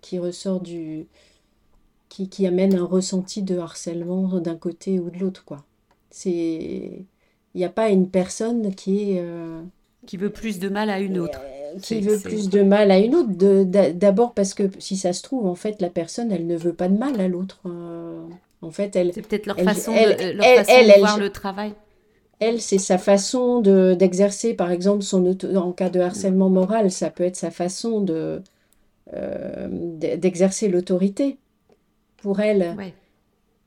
[0.00, 1.06] qui ressort du,
[2.08, 5.64] qui, qui amène un ressenti de harcèlement d'un côté ou de l'autre, quoi.
[6.10, 7.04] C'est...
[7.54, 9.20] Il n'y a pas une personne qui est...
[9.20, 9.62] Euh,
[10.06, 11.40] qui veut plus de mal à une autre.
[11.76, 13.30] Euh, qui veut plus de mal à une autre.
[13.92, 16.88] D'abord parce que si ça se trouve, en fait, la personne, elle ne veut pas
[16.88, 17.60] de mal à l'autre.
[17.66, 18.22] Euh,
[18.62, 19.12] en fait, elle...
[19.12, 21.72] C'est peut-être leur façon, de, leur façon de voir le travail.
[22.38, 27.24] Elle, c'est sa façon d'exercer, par exemple, son en cas de harcèlement moral, ça peut
[27.24, 28.42] être sa façon de
[30.00, 31.38] d'exercer l'autorité
[32.16, 32.74] pour elle.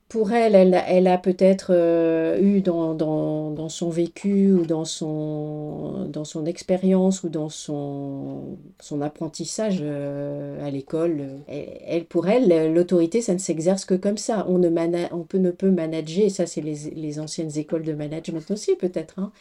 [0.10, 7.30] Pour elle, elle, a peut-être euh, eu dans, son vécu ou dans son, expérience ou
[7.30, 8.58] dans son,
[9.04, 11.28] apprentissage euh, à l'école.
[11.48, 14.48] Elle, pour elle, l'autorité, ça ne s'exerce que comme ça.
[14.50, 19.20] On, ne, peut, ne peut manager, ça c'est les, anciennes écoles de management aussi peut-être.
[19.20, 19.32] Hein.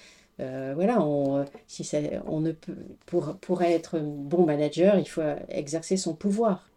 [0.41, 1.03] Euh, voilà,
[1.67, 1.89] si
[2.27, 2.77] on ne peut,
[3.07, 6.69] pour être bon manager, il faut exercer son pouvoir.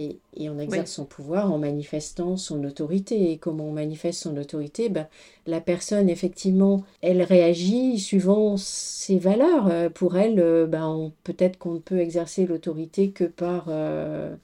[0.00, 3.32] Et, on exerce son pouvoir en manifestant son autorité.
[3.32, 4.88] Et comment on manifeste son autorité?
[4.88, 5.08] Ben,
[5.46, 9.68] La personne, effectivement, elle réagit suivant ses valeurs.
[9.68, 14.34] Euh, pour elle, euh, ben, peut-être qu'on ne peut exercer l'autorité que par euh,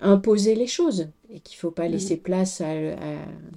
[0.00, 1.08] imposer les choses.
[1.30, 2.70] Et qu'il ne faut pas laisser place à,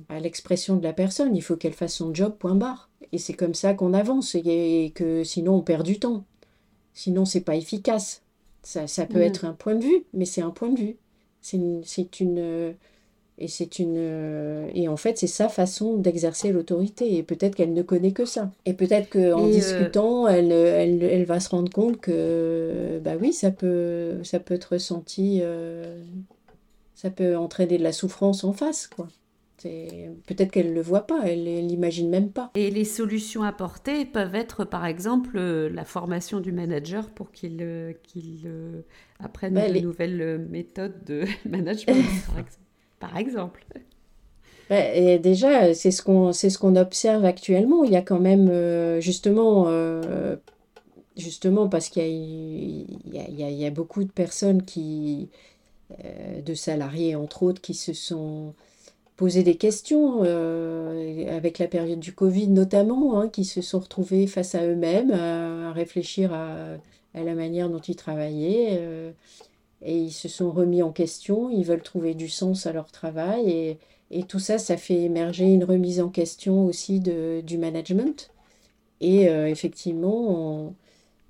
[0.10, 1.36] à, l'expression de la personne.
[1.36, 2.90] Il faut qu'elle fasse son job, point barre.
[3.12, 4.36] Et c'est comme ça qu'on avance.
[4.36, 6.24] Et, que sinon, on perd du temps.
[6.94, 8.22] Sinon, c'est pas efficace.
[8.66, 9.22] Ça, peut mm.
[9.22, 10.98] être un point de vue, mais c'est un point de vue.
[11.42, 11.84] C'est une,
[12.20, 12.76] une,
[13.38, 17.82] et c'est une et en fait c'est sa façon d'exercer l'autorité et peut-être qu'elle ne
[17.82, 22.00] connaît que ça et peut-être qu'en euh, discutant elle, elle, elle, va se rendre compte
[22.00, 26.02] que bah oui ça peut ça peut être ressenti euh,
[26.96, 29.10] ça peut entraîner de la souffrance en face quoi
[29.62, 32.52] Peut-être qu'elle ne le voit pas, elle ne l'imagine même pas.
[32.56, 37.60] Et les solutions apportées peuvent être, par exemple, euh, la formation du manager pour qu'il
[37.62, 37.94] euh,
[38.46, 38.82] euh,
[39.20, 42.04] apprenne bah, de nouvelles méthodes de management,
[43.00, 43.66] par exemple.
[44.70, 47.84] Bah, et déjà, c'est ce qu'on ce qu'on observe actuellement.
[47.84, 49.68] Il y a quand même, justement,
[51.16, 55.30] justement parce qu'il y, y, y, a beaucoup de personnes qui,
[56.44, 58.56] de salariés entre autres, qui se sont
[59.16, 64.28] poser des questions euh, avec la période du Covid notamment, hein, qui se sont retrouvés
[64.28, 66.78] face à eux-mêmes, à, réfléchir à,
[67.14, 68.78] la manière dont ils travaillaient.
[68.80, 69.12] Euh,
[69.82, 73.78] et ils se sont remis en question, ils veulent trouver du sens à leur travail.
[74.12, 78.32] Et, tout ça, ça fait émerger une remise en question aussi du management.
[79.02, 80.74] Et euh, effectivement,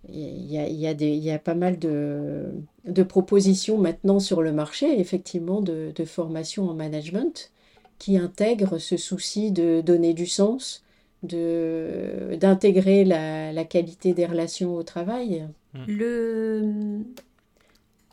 [0.10, 2.46] il y, a, pas mal de,
[2.86, 7.52] de, propositions maintenant sur le marché, effectivement, de, de formation en management
[7.98, 10.84] qui intègre ce souci de donner du sens,
[11.24, 15.48] de d'intégrer la, la, qualité des relations au travail.
[15.74, 15.84] Mm.
[15.88, 16.62] Le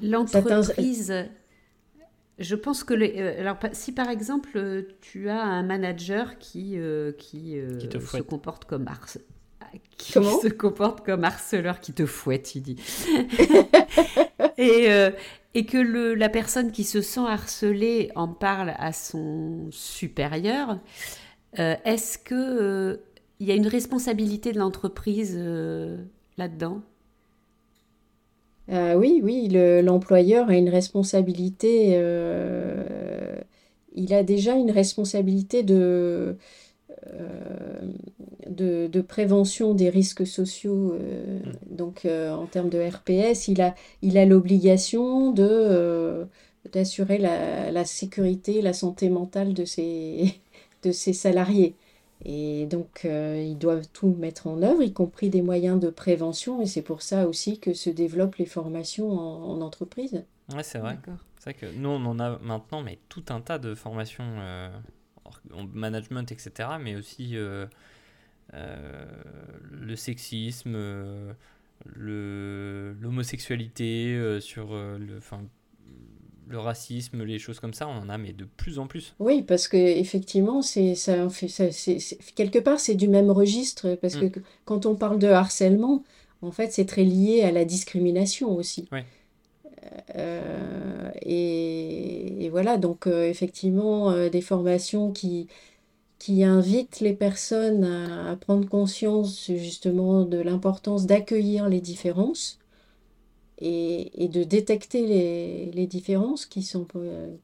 [0.00, 1.14] l'entreprise
[2.38, 6.76] je pense que les, alors, si par exemple tu as un manager qui,
[7.18, 8.88] qui, se comporte comme
[9.96, 12.76] qui se comporte comme harceleur qui te fouette, il dit.
[14.58, 14.88] et,
[15.54, 15.78] et que
[16.14, 20.78] la personne qui se sent harcelée en parle à son supérieur,
[21.58, 22.96] euh, est-ce que euh,
[23.40, 25.98] y a une responsabilité de l'entreprise euh,
[26.38, 26.80] là-dedans?
[28.68, 29.48] Oui, oui,
[29.82, 31.90] l'employeur a une responsabilité.
[33.94, 36.38] il a déjà une responsabilité de
[38.48, 41.76] de, de, prévention des risques sociaux, euh, mm.
[41.76, 46.24] donc euh, en termes de RPS, il a il a l'obligation de euh,
[46.72, 50.40] d'assurer la, la, sécurité, la santé mentale de ses,
[50.82, 51.74] de ses salariés.
[52.24, 56.62] Et donc, ils doivent tout mettre en œuvre, y compris des moyens de prévention.
[56.62, 60.22] Et c'est pour ça aussi que se développent les formations en, entreprise.
[60.54, 60.96] Ouais, c'est vrai.
[61.40, 64.38] C'est vrai que nous, on en a maintenant mais tout un tas de formations
[65.52, 66.70] en management, etc.
[66.80, 67.36] Mais aussi
[68.54, 69.04] euh,
[69.70, 71.32] le sexisme, euh,
[73.00, 75.20] l'homosexualité, euh, sur le,
[76.48, 79.14] le racisme, les choses comme ça, on en a mais de plus en plus.
[79.18, 81.98] Oui, parce que effectivement, c'est ça, ça c'est
[82.34, 84.42] quelque part c'est du même registre parce que mm.
[84.66, 86.04] quand on parle de harcèlement,
[86.42, 88.88] en fait, c'est très lié à la discrimination aussi.
[88.92, 89.00] Oui.
[91.22, 95.48] Et, et, voilà, donc effectivement, des formations qui,
[96.22, 102.60] qui invite les personnes à, prendre conscience justement de l'importance d'accueillir les différences
[103.58, 105.04] et, de détecter
[105.72, 106.86] les, différences qui ne sont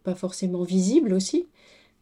[0.05, 1.48] pas, forcément visibles aussi.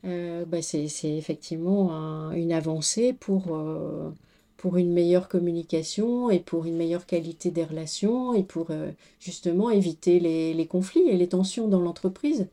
[0.05, 4.11] Euh, bah, c'est effectivement une avancée pour, euh,
[4.57, 8.91] pour une meilleure communication et pour une meilleure qualité des relations et pour euh,
[9.21, 12.49] justement éviter les, les, conflits et les tensions dans l'entreprise.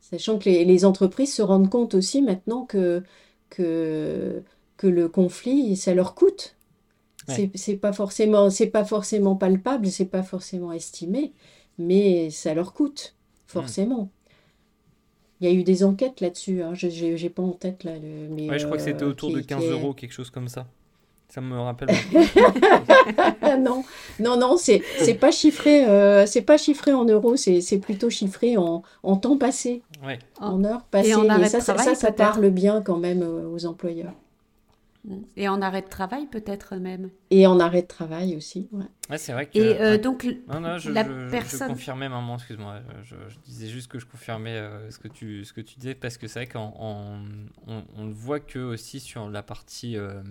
[0.00, 3.02] Sachant que les, les, entreprises se rendent compte aussi maintenant que
[3.50, 4.42] que,
[4.76, 6.54] que le conflit, ça leur coûte.
[7.56, 11.32] C'est pas forcément, c'est pas forcément palpable, c'est pas forcément estimé,
[11.76, 13.16] mais ça leur coûte
[13.48, 14.10] forcément.
[15.40, 16.74] Il y a eu des enquêtes là-dessus, hein.
[16.74, 17.98] je n'ai pas en tête là.
[18.30, 20.68] mais, ouais, je crois que c'était euh, autour de 15 euros, quelque chose comme ça.
[21.28, 21.88] Ça me rappelle.
[23.58, 23.84] non,
[24.20, 28.56] non, non, c'est c'est pas chiffré, euh, c'est pas chiffré en euros, c'est plutôt chiffré
[28.56, 30.18] en, en temps passé, ouais.
[30.40, 31.10] en heures passées.
[31.10, 34.14] Et, en arrêt ça, de travail, ça, ça, parle bien quand même euh, aux employeurs.
[35.36, 37.10] Et en arrêt de travail peut-être même.
[37.30, 38.68] Et en arrêt de travail aussi.
[38.72, 38.84] Ouais.
[39.08, 39.56] ouais c'est vrai que.
[39.56, 41.68] Et euh, donc non, non, je, la je, personne.
[41.68, 42.80] Je confirmais maman, excuse-moi.
[43.04, 44.60] Je, disais juste que je confirmais
[44.90, 46.72] ce que tu ce que tu disais parce que c'est vrai qu'on
[47.68, 50.22] on, on, voit que aussi sur la partie euh,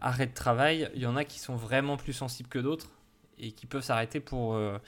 [0.00, 2.90] arrêt de travail, il y en a qui sont vraiment plus sensibles que d'autres
[3.38, 4.78] et qui peuvent s'arrêter pour, euh,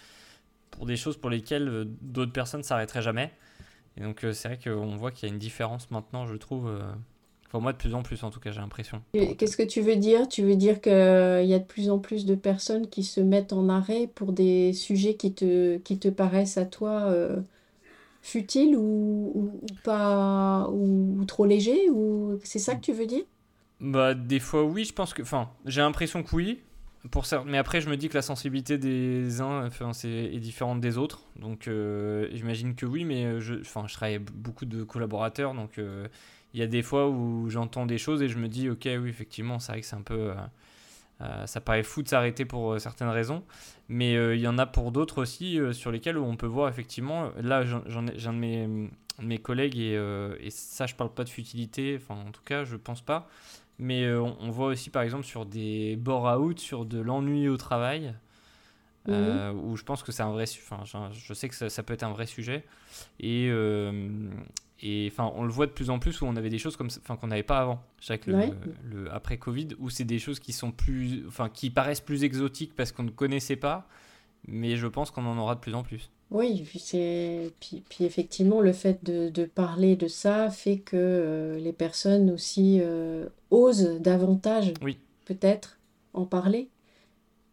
[0.71, 3.33] pour des choses pour lesquelles euh, d'autres personnes s'arrêteraient jamais.
[3.97, 6.71] Et donc c'est vrai qu'on voit qu'il y a une différence maintenant, je trouve.
[7.47, 9.01] Enfin, moi, de plus en plus, en tout cas, j'ai l'impression.
[9.15, 10.29] Qu'est-ce que tu veux dire?
[10.29, 13.55] Tu veux dire qu'il y a de plus en plus de personnes qui se mettent
[13.55, 17.11] en arrêt pour des sujets qui te, qui te paraissent à toi
[18.21, 19.51] futiles ou, ou,
[19.85, 23.23] pas ou, trop légers ou c'est ça que tu veux dire?
[23.81, 25.23] Bah, des fois, oui, je pense que.
[25.23, 26.61] Enfin, j'ai l'impression que oui.
[27.11, 30.99] Pour mais après, je me dis que la sensibilité des uns enfin, est, différente des
[30.99, 31.23] autres.
[31.37, 35.55] Donc, euh, j'imagine que oui, mais euh, je, enfin, je travaille beaucoup de collaborateurs.
[35.55, 36.09] Donc, euh,
[36.53, 39.09] il y a des fois où j'entends des choses et je me dis, ok, oui,
[39.09, 40.33] effectivement, c'est vrai que c'est un peu.
[41.45, 43.45] ça paraît fou de s'arrêter pour certaines raisons.
[43.89, 47.31] Mais il y en a pour d'autres aussi sur lesquels on peut voir, effectivement.
[47.41, 48.91] Là, j'ai un de mes,
[49.23, 49.93] mes collègues et,
[50.41, 52.01] et, ça, je parle pas de futilité.
[52.01, 53.29] Enfin, en tout cas, je pense pas
[53.79, 58.15] mais euh, on, voit aussi, par exemple, sur des bore-out, sur de l'ennui au travail,
[59.09, 60.45] euh, où je pense que c'est un vrai...
[60.71, 62.65] Enfin, je, sais que ça, peut être un vrai sujet.
[63.21, 63.49] Et...
[63.51, 64.09] Euh,
[64.83, 66.89] et enfin, on le voit de plus en plus où on avait des choses comme
[67.01, 70.71] enfin qu'on n'avait pas avant, chaque le, après Covid, où c'est des choses qui sont
[70.71, 73.89] plus, enfin qui paraissent plus exotiques parce qu'on ne connaissait pas,
[74.47, 76.11] mais je pense qu'on en aura de plus en plus.
[76.31, 81.59] Oui, puis, puis, puis, effectivement, le fait de, de, parler de ça fait que euh,
[81.59, 84.99] les personnes aussi euh, osent davantage, oui.
[85.25, 85.79] peut-être,
[86.15, 86.69] en parler.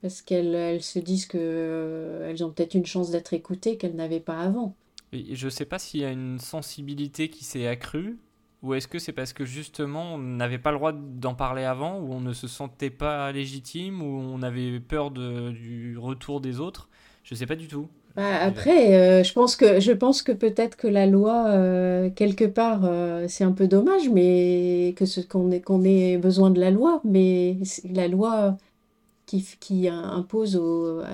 [0.02, 3.96] Parce qu'elles elles se disent qu'elles euh, elles ont peut-être une chance d'être écoutées qu'elles
[3.96, 4.76] n'avaient pas avant.
[5.14, 8.18] Et je ne sais pas s'il y a une sensibilité qui s'est accrue,
[8.64, 12.00] ou est-ce que c'est parce que justement on n'avait pas le droit d'en parler avant,
[12.00, 16.60] ou on ne se sentait pas légitime, ou on avait peur de, du retour des
[16.60, 16.90] autres?
[17.24, 17.88] Je ne sais pas du tout.
[18.16, 22.46] Bah, après, euh, je pense que, je pense que peut-être que la loi, euh, quelque
[22.46, 26.60] part, euh, c'est un peu dommage, mais que ce, qu'on ait, qu'on ait besoin de
[26.60, 27.58] la loi, mais
[27.90, 28.58] la loi
[29.26, 30.62] qui, qui impose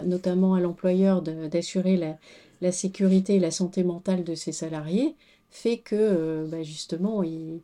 [0.05, 2.17] notamment à l'employeur d'assurer la,
[2.61, 5.15] la, sécurité et la santé mentale de ses salariés
[5.51, 7.61] fait que bah, justement, il,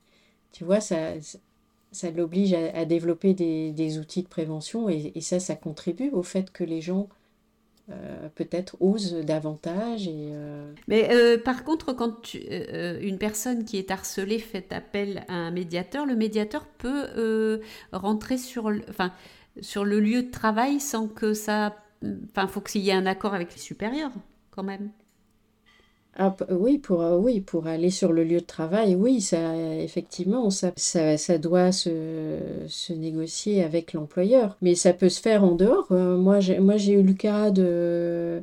[0.54, 1.14] tu vois, ça,
[1.92, 6.24] ça l'oblige à, développer des, des, outils de prévention et, et, ça, ça contribue au
[6.24, 7.10] fait que les gens
[7.92, 10.10] euh, peut-être osent davantage.
[10.12, 15.52] Euh, Mais euh, par contre, quand une personne qui est harcelée fait appel à un
[15.52, 17.62] médiateur, le médiateur peut
[17.92, 19.12] rentrer sur, le, enfin,
[19.62, 21.76] sur le lieu de travail sans que ça...
[22.32, 24.12] Enfin, faut qu'il y ait un accord avec les supérieurs,
[24.50, 24.90] quand même.
[26.18, 30.50] Ah, oui, pour, euh, oui, pour aller sur le lieu de travail, oui, ça, effectivement,
[30.50, 32.38] ça, ça, ça doit se,
[32.70, 34.56] se, négocier avec l'employeur.
[34.62, 35.88] Mais ça peut se faire en dehors.
[35.92, 38.42] Euh, moi, j'ai, moi, j'ai eu le cas de,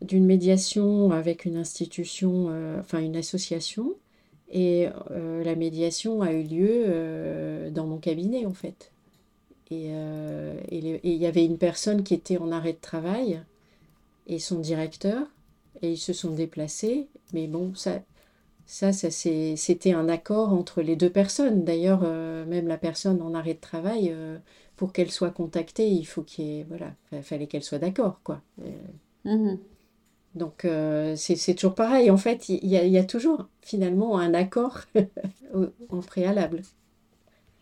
[0.00, 3.94] d'une médiation avec une institution, euh, enfin une association.
[4.54, 8.92] Et la médiation a eu lieu dans mon cabinet, en fait.
[9.70, 9.90] Et
[10.70, 13.40] il y avait une personne qui était en arrêt de travail
[14.26, 15.26] et son directeur
[15.82, 17.08] et ils se sont déplacés.
[17.32, 18.00] Mais bon, ça,
[18.66, 21.64] ça, ça c'était un accord entre les deux personnes.
[21.64, 24.38] D'ailleurs, euh, même la personne en arrêt de travail, euh,
[24.76, 28.40] pour qu'elle soit contactée, il faut qu'il voilà, fallait qu'elle soit d'accord, quoi.
[29.24, 29.56] Mmh
[30.34, 30.66] donc
[31.16, 32.10] c'est toujours pareil.
[32.10, 34.80] En fait, il y, y, a toujours finalement un accord
[35.90, 36.62] en préalable.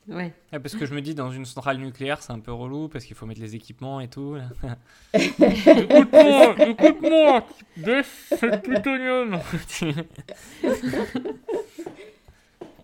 [0.09, 0.33] Ouais.
[0.51, 3.15] Parce que je me dis, dans une centrale nucléaire, c'est un peu relou parce qu'il
[3.17, 4.37] faut mettre les équipements et tout.
[5.15, 7.47] écoute-moi, écoute-moi,
[7.77, 8.33] baisse
[8.63, 9.39] plutonium.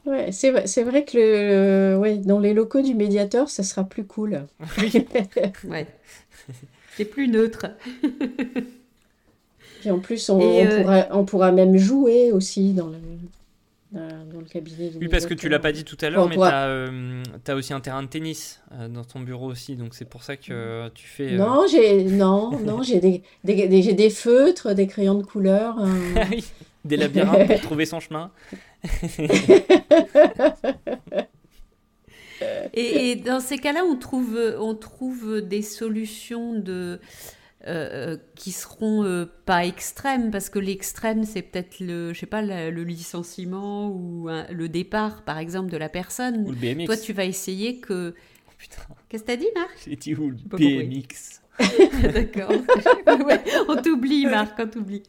[0.07, 4.05] ouais, c'est, c'est vrai que le, ouais, dans les locaux du médiateur, ça sera plus
[4.05, 4.47] cool.
[5.65, 5.87] ouais.
[6.97, 7.67] C'est plus neutre.
[9.85, 12.99] Et en plus, on, on, euh, pourra, on pourra même jouer aussi dans le
[13.93, 14.93] dans le cabinet.
[15.01, 17.73] Oui, parce que tu l'as pas dit tout à l'heure, mais tu as, euh, aussi
[17.73, 21.07] un terrain de tennis euh, dans ton bureau aussi, donc c'est pour ça que tu
[21.07, 21.35] fais.
[21.35, 25.77] Euh, non, j'ai non, non, j'ai des, des, des, des, feutres, des crayons de couleur.
[26.85, 28.31] des labyrinthes pour trouver son chemin.
[32.75, 37.01] et, et, dans ces cas-là, on trouve, on trouve des solutions de
[37.67, 42.27] euh, euh, qui seront euh, pas extrêmes parce que l'extrême c'est peut-être le je sais
[42.27, 46.47] pas le licenciement ou le départ par exemple de la personne.
[46.47, 46.87] Ou le BMX.
[46.87, 48.15] Toi tu vas essayer que
[48.91, 49.77] oh, Qu'est-ce que t'as dit Marc?
[49.87, 51.41] J'ai dit ou le BMX.
[52.15, 52.53] D'accord.
[53.69, 55.03] on t'oublie, Marc, on t'oublie.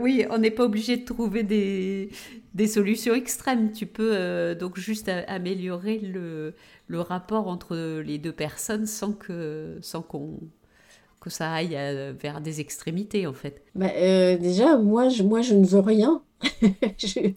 [0.00, 2.10] oui, on n'est pas obligé de trouver des,
[2.54, 3.72] des solutions extrêmes.
[3.72, 6.54] Tu peux donc juste améliorer le,
[6.86, 10.38] le rapport entre les deux personnes sans que sans qu'on
[11.28, 13.62] ça aille euh, vers des extrémités en fait.
[13.74, 16.22] Bah, euh, déjà moi je, moi je ne veux rien.
[16.98, 17.32] je,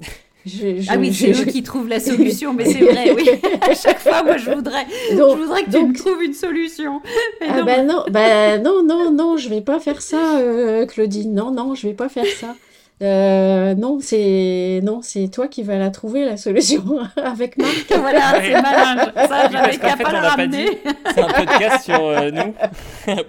[0.89, 3.30] ah oui, c'est eux qui trouvent la solution, mais c'est vrai, oui.
[3.62, 7.02] À chaque fois, moi, je voudrais, je voudrais que tu me trouves une solution.
[7.42, 7.66] ah non.
[7.66, 11.34] Bah non, bah non, non, non, je vais pas faire ça, euh, Claudine.
[11.34, 12.56] Non, non, je vais pas faire ça.
[13.02, 16.84] Euh, non, c'est non, c'est toi qui vas la trouver la solution
[17.16, 17.88] avec Marc.
[17.89, 19.12] voilà, c'est malin.
[19.28, 20.82] Ça, j'avais qu'à pas le ramener.
[21.14, 22.54] C'est un podcast sur euh, nous.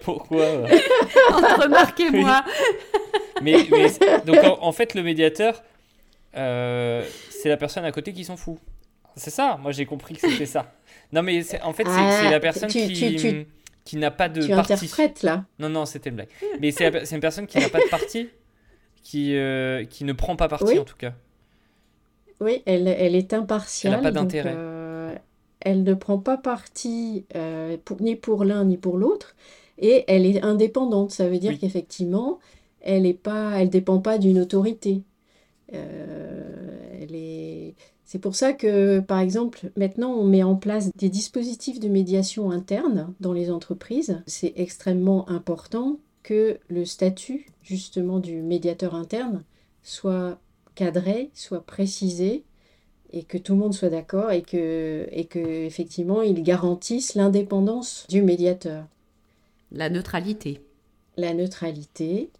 [0.03, 0.67] Pourquoi euh?
[1.33, 2.45] Entre Marc et moi.
[3.43, 3.57] mais,
[4.27, 5.63] donc en, fait, le médiateur,
[6.35, 8.59] c'est la personne à côté qui s'en fout.
[9.17, 9.59] C'est ça.
[9.61, 10.73] Moi, j'ai compris que c'était ça.
[11.13, 13.47] Non, mais en fait, c'est la ah, personne qui
[13.85, 14.73] qui n'a pas de tu partie.
[14.73, 15.45] interprètes là.
[15.59, 16.29] Non, non, c'était une blague.
[16.61, 18.29] Mais c'est une personne qui n'a pas de partie
[19.03, 21.13] qui, euh, qui ne prend pas parti en tout cas.
[22.41, 23.95] Oui, elle, elle est impartiale.
[23.95, 24.55] Elle n'a pas d'intérêt.
[24.57, 25.15] Euh,
[25.61, 29.37] elle ne prend pas parti euh, pour, ni pour l'un ni pour l'autre
[29.79, 31.11] et elle est indépendante.
[31.11, 32.39] Ça veut dire qu'effectivement,
[32.81, 35.03] elle ne pas, elle dépend pas d'une autorité.
[35.73, 37.75] Est...
[38.05, 42.51] C'est pour ça que, par exemple, maintenant, on met en place des dispositifs de médiation
[42.51, 44.23] interne dans les entreprises.
[44.27, 49.45] C'est extrêmement important que le statut justement du médiateur interne
[49.83, 50.39] soit
[50.75, 52.45] cadré, soit précisé
[53.13, 58.07] et que tout le monde soit d'accord et que, et que effectivement il garantisse l'indépendance
[58.09, 58.87] du médiateur.
[59.71, 60.61] La neutralité.
[61.17, 62.31] La neutralité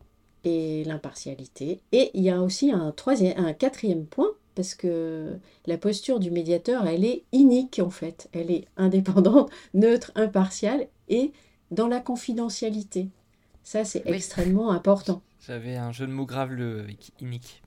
[0.45, 1.81] et l'impartialité.
[1.93, 6.31] Et il y a aussi un, troisième, un quatrième point, parce que la posture du
[6.31, 8.29] médiateur, elle est unique en fait.
[8.33, 11.33] Elle est indépendante, neutre, impartiale et
[11.71, 13.09] dans la confidentialité.
[13.65, 15.23] Ça, c'est extrêmement important.
[15.47, 17.63] J'avais un jeu de mots graveleux avec unique.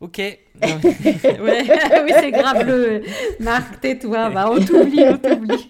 [0.00, 0.18] Ok.
[0.62, 3.02] oui, c'est graveleux.
[3.38, 5.68] Marc, tais-toi, bah, on t'oublie, on t'oublie.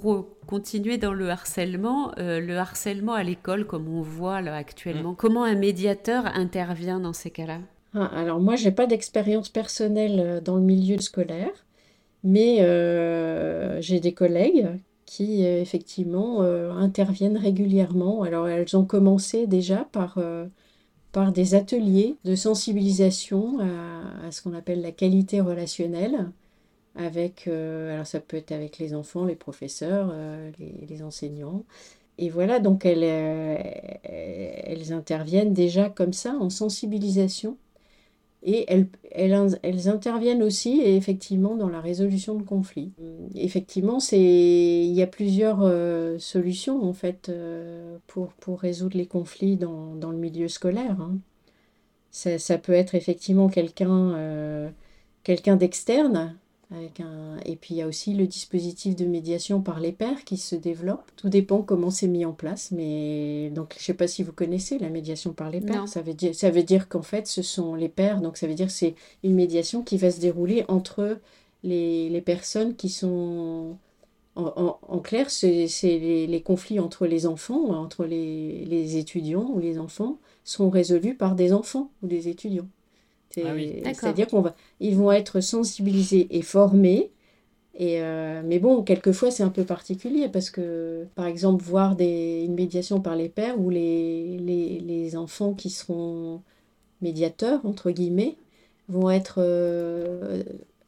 [0.00, 5.12] Pour continuer dans le harcèlement, euh, le harcèlement à l'école, comme on voit là actuellement,
[5.12, 5.16] mm.
[5.16, 7.60] comment un médiateur intervient dans ces cas-là?
[7.94, 11.52] Ah, Alors moi, j'ai pas d'expérience personnelle euh, dans le milieu scolaire,
[12.24, 14.68] mais euh, j'ai des collègues
[15.06, 18.22] qui effectivement interviennent régulièrement.
[18.22, 20.18] Alors elles ont commencé déjà par,
[21.12, 26.30] par des ateliers de sensibilisation à, ce qu'on appelle la qualité relationnelle.
[26.96, 30.14] Avec, alors ça peut être avec les enfants, les professeurs,
[30.58, 31.64] les, enseignants.
[32.18, 33.02] Et voilà, donc elles,
[34.04, 37.58] elles interviennent déjà comme ça en sensibilisation
[38.44, 42.92] et elles, elles, interviennent aussi effectivement dans la résolution de conflits.
[43.34, 49.56] Effectivement, il y a plusieurs euh, solutions en fait euh, pour, pour, résoudre les conflits
[49.56, 51.00] dans, dans le milieu scolaire.
[51.00, 51.16] Hein.
[52.10, 54.68] Ça, ça, peut être effectivement quelqu'un euh,
[55.22, 56.36] quelqu'un d'externe
[56.72, 57.38] un...
[57.44, 60.56] Et puis il y a aussi le dispositif de médiation par les pairs qui se
[60.56, 61.10] développe.
[61.16, 62.70] Tout dépend comment c'est mis en place.
[62.70, 65.88] Mais donc je ne sais pas si vous connaissez la médiation par les pairs.
[65.88, 68.20] Ça veut dire, ça veut dire qu'en fait ce sont les pairs.
[68.20, 71.18] Donc ça veut dire que c'est une médiation qui va se dérouler entre
[71.62, 73.76] les, les personnes qui sont...
[74.36, 79.60] En, en, clair, c'est les, les, conflits entre les enfants, entre les, les étudiants ou
[79.60, 82.66] les enfants, sont résolus par des enfants ou des étudiants.
[83.84, 87.10] Ah c'est-à-dire qu'on va, ils vont être sensibilisés et formés.
[87.76, 92.44] Et euh, mais bon, quelquefois c'est un peu particulier parce que, par exemple, voir des,
[92.44, 96.40] une médiation par les pères ou les, les, les enfants qui seront
[97.02, 98.36] médiateurs, entre guillemets,
[98.88, 100.42] vont être euh,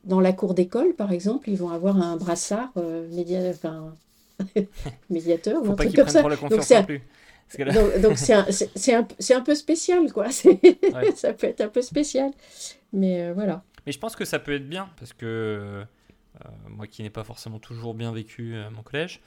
[0.05, 3.09] dans la cour d'école, par exemple, ils vont avoir un brassard euh,
[3.51, 3.93] enfin,
[5.11, 6.23] médiateur ou un truc comme ça.
[6.23, 6.87] Donc c'est
[7.55, 8.47] donc c'est un,
[8.99, 10.31] un, un, peu spécial, quoi.
[11.15, 12.31] ça peut être un peu spécial.
[12.93, 13.63] Mais euh, voilà.
[13.87, 15.85] Mais je pense que ça peut être bien, parce que euh,
[16.69, 19.21] moi qui n'ai pas forcément toujours bien vécu mon collège,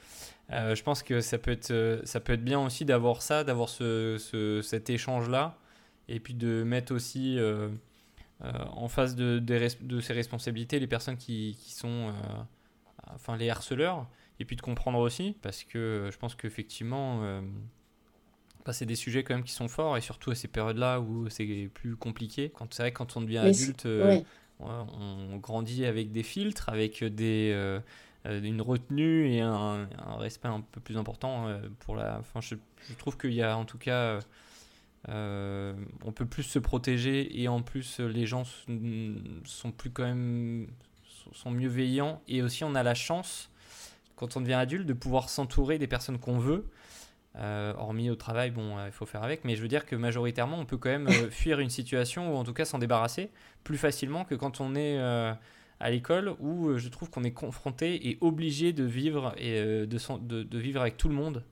[0.52, 3.68] euh, je pense que ça peut être, ça peut être bien aussi d'avoir ça, d'avoir
[3.68, 5.56] ce, ce, cet échange-là,
[6.08, 7.38] et puis de mettre aussi
[8.42, 12.12] en face de, de, de, ces responsabilités les personnes qui, qui sont,
[13.06, 14.06] enfin les harceleurs,
[14.40, 17.42] et puis de comprendre aussi, parce que je pense qu'effectivement
[18.64, 21.28] bah, c'est des sujets quand même qui sont forts et surtout à ces périodes-là où
[21.30, 22.50] c'est plus compliqué.
[22.54, 24.20] Quand c'est vrai quand on devient adulte, euh,
[24.58, 27.80] on, grandit avec des filtres, avec des euh,
[28.26, 29.88] euh, une retenue et un,
[30.18, 31.48] respect un peu plus important
[31.80, 32.18] pour la.
[32.18, 32.54] Enfin, je,
[32.98, 34.18] trouve qu'il y a en tout cas,
[35.08, 38.44] on peut plus se protéger et en plus les gens
[39.44, 40.66] sont plus quand même
[41.32, 43.50] sont mieux veillants et aussi on a la chance
[44.16, 46.66] quand on devient adulte de pouvoir s'entourer des personnes qu'on veut
[47.36, 49.94] euh, hormis au travail, bon, euh, il faut faire avec, mais je veux dire que
[49.94, 53.30] majoritairement, on peut quand même euh, fuir une situation ou en tout cas s'en débarrasser
[53.62, 58.18] plus facilement que quand on est à l'école où je trouve qu'on est confronté et
[58.20, 61.44] obligé de vivre et de, vivre avec tout le monde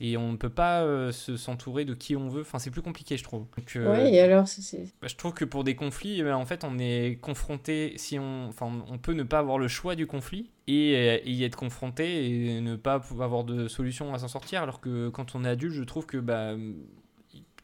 [0.00, 2.40] et on ne peut pas euh, se s'entourer de qui on veut.
[2.40, 3.46] Enfin, c'est plus compliqué, je trouve.
[3.76, 4.84] Euh, oui, alors c'est.
[5.00, 7.94] Bah, je trouve que pour des conflits, eh ben, en fait, on est confronté.
[7.96, 11.44] Si on, enfin, on peut ne pas avoir le choix du conflit et, euh, y
[11.44, 14.62] être confronté et ne pas avoir de solution à s'en sortir.
[14.62, 16.54] Alors que quand on est adulte, je trouve que bah,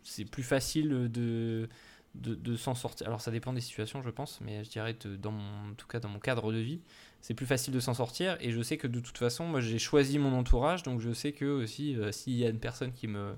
[0.04, 1.68] c'est plus facile de
[2.14, 3.06] de, de s'en sortir.
[3.06, 6.00] Alors ça dépend des situations, je pense, mais je dirais dans mon, en tout cas
[6.00, 6.80] dans mon cadre de vie,
[7.20, 8.36] c'est plus facile de s'en sortir.
[8.40, 11.32] Et je sais que de toute façon, moi j'ai choisi mon entourage, donc je sais
[11.32, 13.34] que aussi euh, s'il y a une personne qui me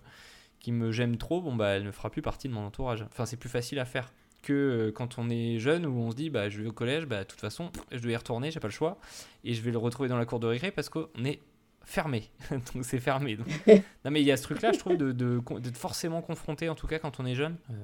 [0.61, 3.03] qui me j'aime trop, bon bah elle ne fera plus partie de mon entourage.
[3.03, 4.13] Enfin c'est plus facile à faire
[4.43, 7.07] que euh, quand on est jeune où on se dit bah je vais au collège,
[7.07, 8.99] bah de toute façon je dois y retourner, j'ai pas le choix
[9.45, 11.41] et je vais le retrouver dans la cour de récré parce qu'on est
[11.85, 12.31] fermé.
[12.51, 13.37] donc c'est fermé.
[14.05, 16.77] non mais il y a ce truc-là, je trouve, de, de, d'être forcément confronté, en
[16.77, 17.75] tout cas quand on est jeune, euh,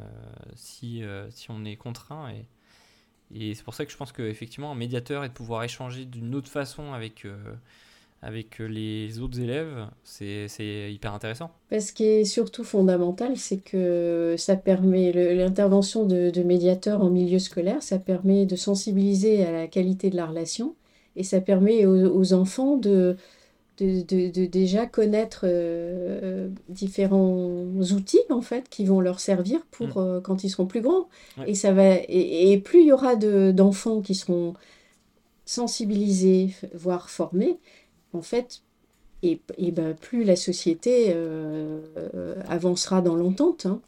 [0.55, 2.31] si, si on est contraint.
[2.31, 2.47] Et,
[3.35, 6.35] et c'est pour ça que je pense qu'effectivement, un médiateur et de pouvoir échanger d'une
[6.35, 7.37] autre façon avec, euh,
[8.23, 11.51] avec les autres élèves, c'est hyper intéressant.
[11.71, 17.39] Ce qui est surtout fondamental, c'est que ça permet, l'intervention de, de médiateurs en milieu
[17.39, 20.75] scolaire, ça permet de sensibiliser à la qualité de la relation
[21.17, 23.17] et ça permet aux enfants de,
[23.79, 29.93] de, déjà connaître euh, différents outils en fait qui vont leur servir pour mm.
[29.97, 31.09] euh, quand ils seront plus grands
[31.47, 34.55] et ça va et, plus il y aura d'enfants qui seront
[35.45, 37.59] sensibilisés voire formés
[38.13, 38.63] en fait
[39.23, 41.81] et, et ben, plus la société euh,
[42.49, 43.81] avancera dans l'entente hein.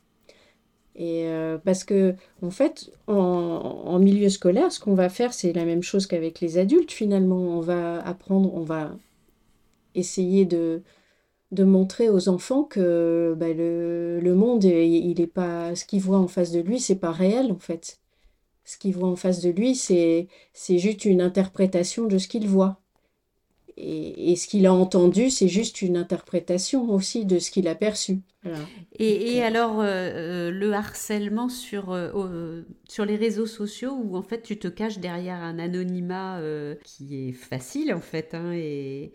[0.96, 1.26] et
[1.64, 5.82] parce que en fait en, en milieu scolaire ce qu'on va faire c'est la même
[5.82, 8.92] chose qu'avec les adultes finalement on va apprendre on va
[9.94, 10.82] essayer de,
[11.52, 16.18] de montrer aux enfants que bah, le, le, monde, il est pas, ce qu'il voit
[16.18, 17.98] en face de lui, c'est pas réel en fait.
[18.64, 22.80] Ce qu'il voit en face de lui, c'est juste une interprétation de ce qu'il voit.
[23.76, 27.74] Et, et, ce qu'il a entendu, c'est juste une interprétation aussi de ce qu'il a
[27.74, 28.20] perçu.
[28.98, 34.22] Et, et, alors, euh, euh, le harcèlement sur, euh, sur les réseaux sociaux, où en
[34.22, 36.40] fait tu te caches derrière un anonymat
[36.84, 39.12] qui est facile en fait, hein, et,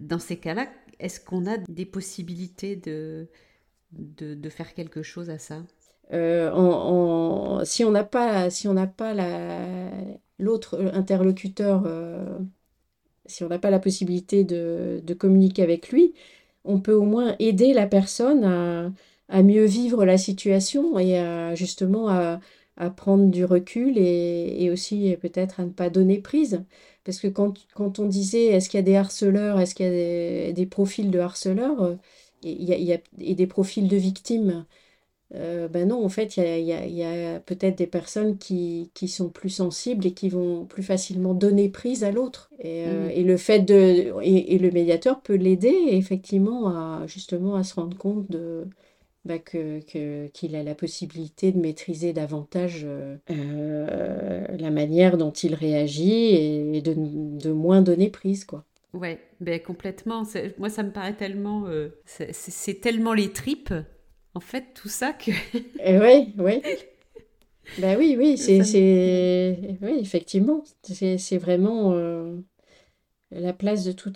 [0.00, 0.68] dans ces cas-là,
[0.98, 3.28] est-ce qu'on a des possibilités de,
[3.92, 5.62] de, faire quelque chose à ça?
[6.12, 8.74] Euh, Si on n'a pas, si on
[10.38, 12.38] l'autre interlocuteur, euh,
[13.26, 16.14] si on n'a pas la possibilité de, de, communiquer avec lui,
[16.64, 18.92] on peut au moins aider la personne à,
[19.28, 22.40] à mieux vivre la situation et justement à,
[22.76, 26.64] à prendre du recul et aussi peut-être à ne pas donner prise.
[27.08, 30.48] Parce que quand, quand on disait est-ce qu'il y a des harceleurs, est-ce qu'il y
[30.50, 31.94] a des, profils de harceleurs, euh,
[32.42, 34.66] et, il y a, et des profils de victimes,
[35.34, 39.30] euh, ben non, en fait, il y a, a peut-être des personnes qui, qui, sont
[39.30, 42.50] plus sensibles et qui vont plus facilement donner prise à l'autre.
[42.58, 43.10] Et, euh, mmh.
[43.12, 44.12] et, le fait de.
[44.22, 48.66] Et, et le médiateur peut l'aider effectivement à justement à se rendre compte de,
[49.28, 55.54] bah, que, qu'il a la possibilité de maîtriser davantage euh, euh, la manière dont il
[55.54, 58.46] réagit et de, de moins donner prise.
[58.46, 58.64] Quoi.
[58.94, 60.22] Ouais, ben complètement.
[60.56, 61.66] moi, ça me paraît tellement.
[61.66, 63.74] Euh, c'est, tellement les tripes,
[64.34, 65.30] en fait, tout ça que.
[65.86, 66.62] oui, oui.
[67.80, 69.76] Ben oui, oui, c'est, c'est...
[69.82, 70.64] Oui, effectivement.
[70.84, 71.92] C'est, c'est vraiment
[73.30, 74.10] la place de tout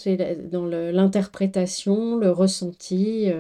[0.51, 3.31] dans l'interprétation, le ressenti.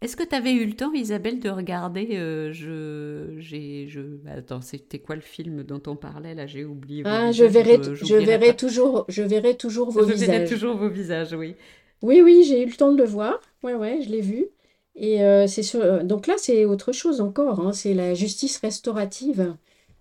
[0.00, 4.60] Est-ce que tu avais eu le temps, Isabelle, de regarder euh, je, j'ai, je, Attends,
[4.60, 6.46] c'était quoi le film dont on parlait là?
[6.46, 7.02] J'ai oublié.
[7.04, 10.20] Ah, je verrai, je, verrai toujours, je verrai toujours vos visages.
[10.20, 11.56] Je verrai toujours vos visages, oui.
[12.02, 13.40] Oui, oui, j'ai eu le temps de le voir.
[13.64, 14.46] Ouais, ouais, je l'ai vu.
[14.94, 15.80] Et euh, c'est sur...
[15.80, 17.58] Euh, donc là, c'est autre chose encore.
[17.58, 17.72] Hein.
[17.72, 19.56] C'est la justice restaurative.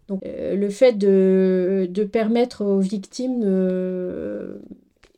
[0.08, 3.44] Donc le fait de, de, permettre aux victimes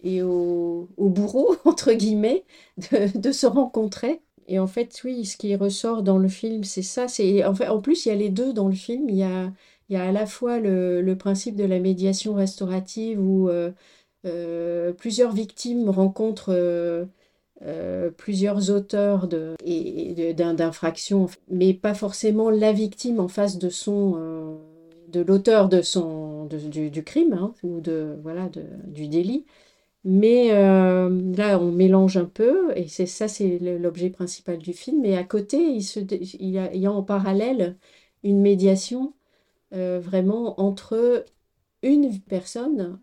[0.04, 2.44] et aux, aux, bourreaux entre guillemets
[2.92, 6.82] de, de se rencontrer et en fait, oui, ce qui ressort dans le film, c'est
[6.82, 7.08] ça.
[7.08, 9.08] C'est en fait, en plus, il y a les deux dans le film.
[9.10, 9.54] Il y a,
[9.90, 13.72] il y a à la fois le, le principe de la médiation restaurative où euh,
[14.26, 23.20] euh, plusieurs victimes rencontrent euh, plusieurs auteurs de, et, d'infractions, mais pas forcément la victime
[23.20, 24.58] en face de son
[25.10, 29.46] de l'auteur de son du, du, crime hein, ou de voilà de, du délit.
[30.06, 35.02] Mais euh, là, on mélange un peu, et c'est ça, c'est l'objet principal du film.
[35.02, 37.78] Mais à côté, il, se, il, y, a, il y a en parallèle
[38.24, 39.14] une médiation
[39.74, 41.26] euh, vraiment entre
[41.84, 43.00] une personne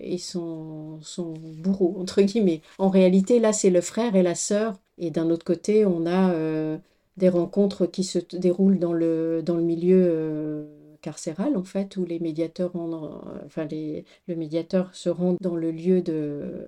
[0.00, 2.62] et son, son bourreau, entre guillemets.
[2.78, 4.80] En réalité, là, c'est le frère et la sœur.
[4.98, 6.78] Et d'un autre côté, on a euh,
[7.16, 10.68] des rencontres qui se déroulent dans le, dans le milieu
[11.00, 15.70] carcérale, en fait, où les médiateurs, ont, enfin, les, le médiateur se rend dans le
[15.70, 16.66] lieu de,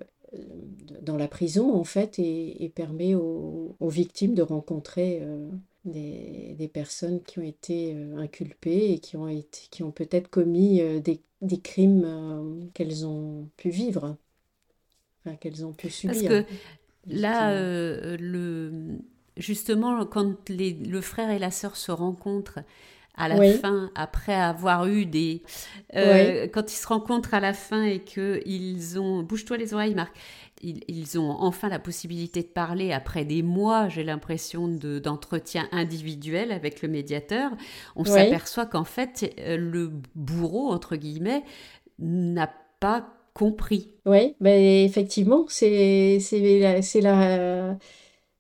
[1.03, 5.49] dans la prison, en fait, et, permet aux, victimes de rencontrer euh,
[5.85, 10.29] des, des, personnes qui ont été euh, inculpées et qui ont, été, qui ont peut-être
[10.29, 14.17] commis euh, des, des, crimes qu'elles ont pu vivre,
[15.25, 16.29] enfin, qu'elles ont pu subir.
[16.29, 16.51] Parce que
[17.07, 18.99] là, le,
[19.37, 22.61] justement, quand les, le frère et la sœur se rencontrent,
[23.21, 25.43] à la fin, après avoir eu des...
[25.95, 29.23] Euh, quand ils se rencontrent à la fin et qu'ils ont...
[29.23, 30.17] Bouge-toi les oreilles, Marc.
[30.63, 36.83] Ils, ont enfin la possibilité de parler après des mois, j'ai l'impression, d'entretien individuel avec
[36.83, 37.51] le médiateur.
[37.97, 41.45] On s'aperçoit qu'en fait, euh, le bourreau, entre guillemets,
[41.99, 43.95] n'a pas compris.
[44.05, 46.19] Oui, ben effectivement, c'est
[47.03, 47.79] la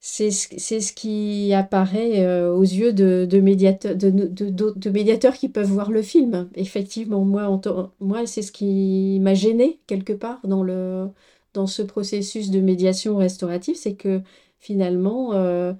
[0.02, 5.70] c'est ce qui apparaît euh, aux yeux de, de, médiateurs, de, de, médiateurs qui peuvent
[5.70, 6.48] voir le film.
[6.54, 7.60] Effectivement, moi,
[8.00, 11.08] moi c'est ce qui m'a gêné quelque part dans, le,
[11.52, 14.22] dans ce processus de médiation restaurative, c'est que
[14.58, 15.74] finalement, euh,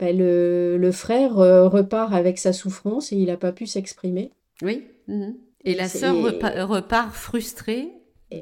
[0.00, 4.32] ben, le, le, frère euh, repart avec sa souffrance et il n'a pas pu s'exprimer.
[4.60, 4.82] Oui.
[5.06, 5.36] Mhm.
[5.64, 6.16] Et la sœur
[6.68, 7.90] repart frustrée.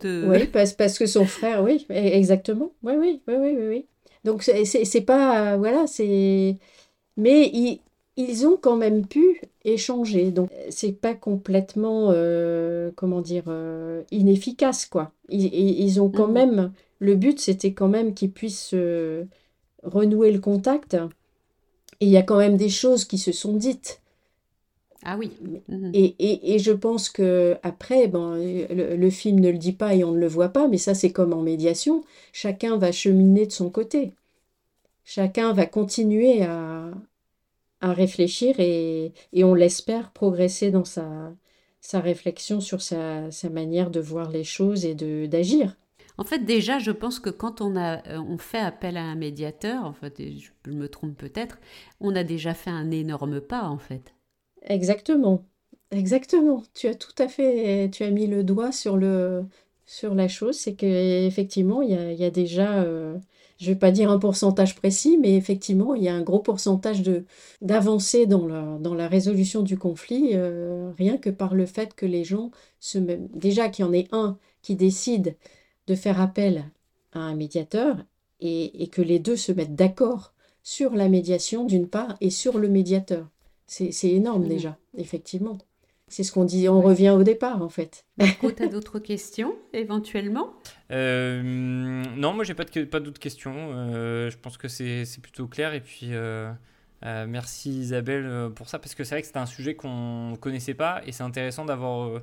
[0.01, 0.25] De...
[0.29, 2.73] Oui, parce, parce que son frère, oui, e, exactement.
[2.83, 3.87] Oui, oui, oui, oui, oui.
[4.25, 6.59] Donc c'est pas voilà, c'est
[7.17, 7.81] mais ils,
[8.17, 10.31] ils, ont quand même pu échanger.
[10.31, 15.13] Donc c'est pas complètement euh, comment dire euh, inefficace quoi.
[15.29, 16.33] Ils, ils, ont quand mmh.
[16.33, 19.25] même le but c'était quand même qu'ils puissent euh,
[19.83, 20.97] renouer le contact.
[22.01, 24.01] Et il y a quand même des choses qui se sont dites.
[25.03, 25.33] Ah oui.
[25.69, 25.91] Mmh.
[25.95, 30.05] Et, et, et, je pense que après, le, le, film ne le dit pas et
[30.05, 33.53] on ne le voit pas, mais ça c'est comme en médiation, chacun va cheminer de
[33.53, 34.13] son côté.
[35.05, 36.91] Chacun va continuer à,
[37.81, 41.33] à réfléchir et, et on l'espère progresser dans sa,
[41.81, 45.77] sa réflexion sur sa, sa, manière de voir les choses et de d'agir.
[46.19, 49.15] En fait, déjà, je pense que quand on, a, euh, on fait appel à un
[49.15, 51.59] médiateur, en fait, je me trompe peut-être,
[52.01, 54.15] on a déjà fait un énorme pas, en fait.
[54.63, 55.45] Exactement.
[55.91, 56.63] Exactement.
[56.75, 59.45] Tu as tout à fait, tu as mis le doigt sur le,
[59.87, 63.19] sur la chose, c'est qu'effectivement, il y a, y a déjà, euh,
[63.59, 66.39] je ne vais pas dire un pourcentage précis, mais effectivement, il y a un gros
[66.41, 67.25] pourcentage de,
[67.61, 72.07] d'avancée dans la, dans la résolution du conflit, euh, rien que par le fait que
[72.07, 75.37] les gens se mettent, déjà qu'il y en ait un qui décide
[75.89, 76.71] de faire appel
[77.13, 77.97] à un médiateur
[78.41, 82.59] et, et que les deux se mettent d'accord sur la médiation d'une part et sur
[82.59, 83.29] le médiateur.
[83.71, 85.57] C'est, c'est énorme déjà, effectivement.
[86.09, 88.05] C'est ce qu'on dit, on revient au départ en fait.
[88.19, 90.55] Marco, tu as d'autres questions éventuellement?
[90.91, 91.41] Euh,
[92.17, 93.55] non, moi j'ai pas, de, pas d'autres questions.
[93.55, 95.73] Euh, je pense que c'est, c'est plutôt clair.
[95.73, 96.51] Et puis euh,
[97.05, 100.75] euh, merci Isabelle pour ça, parce que c'est vrai que c'était un sujet qu'on connaissait
[100.75, 102.21] pas et c'est intéressant d'avoir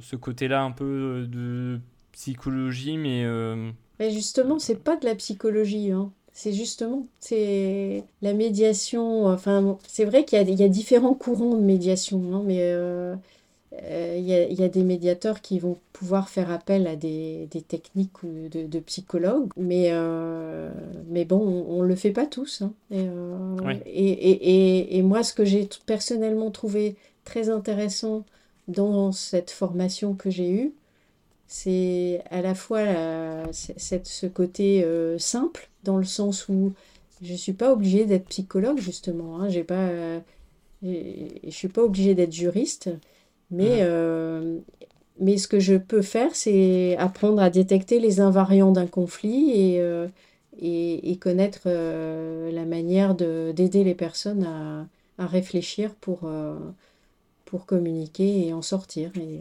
[0.00, 1.80] ce côté-là un peu de
[2.12, 6.12] psychologie, mais euh, Mais justement, c'est pas de la psychologie, hein.
[6.38, 9.24] C'est justement, c'est la médiation.
[9.26, 13.16] Enfin, c'est vrai qu'il y y a différents courants de médiation, hein, mais euh,
[13.82, 16.96] euh, il y a, il y a des médiateurs qui vont pouvoir faire appel à
[16.96, 20.70] des, des techniques ou de, de psychologues, mais, euh,
[21.08, 22.62] mais bon, on, on le fait pas tous.
[22.62, 22.72] hein.
[22.90, 23.08] Et,
[23.64, 23.74] Oui.
[23.86, 28.24] et, et, et, moi, ce que j'ai personnellement trouvé très intéressant
[28.68, 30.74] dans cette formation que j'ai eue,
[31.46, 36.72] c'est à la fois la- cette- ce côté euh, simple, dans le sens où
[37.22, 39.40] je ne suis pas obligée d'être psychologue, justement.
[39.40, 40.20] Hein, j'ai pas, euh,
[40.82, 40.88] je
[41.46, 42.90] ne suis pas obligée d'être juriste,
[43.50, 44.58] mais, euh,
[45.20, 49.80] mais ce que je peux faire, c'est apprendre à détecter les invariants d'un conflit et,
[49.80, 50.08] euh,
[50.58, 54.86] et, et connaître euh, la manière de, d'aider les personnes à,
[55.18, 56.30] à réfléchir pour,
[57.44, 59.10] pour communiquer et en sortir.
[59.16, 59.40] Et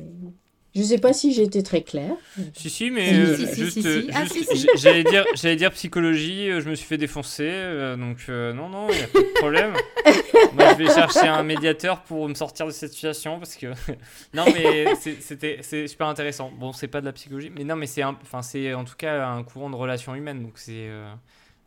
[0.76, 2.16] je ne sais pas si j'ai été très claire.
[2.54, 3.88] Si, si, mais Si, euh, si, si, juste, si, si.
[3.88, 4.58] euh, Ah, juste- si, si.
[4.58, 8.54] j- j'allais dire, j'allais dire psychologie, euh, je me suis fait défoncer, euh, donc euh,
[8.54, 9.74] non, non, il n'y a pas de problème.
[10.54, 13.68] Moi, je vais chercher un médiateur pour me sortir de cette situation parce que
[14.34, 16.52] non, mais c'est- c'était, c'est super intéressant.
[16.60, 18.96] Bon, c'est pas de la psychologie, mais non, mais c'est, un- enfin, c'est en tout
[18.98, 21.10] cas un courant de relations humaines, donc c'est, euh,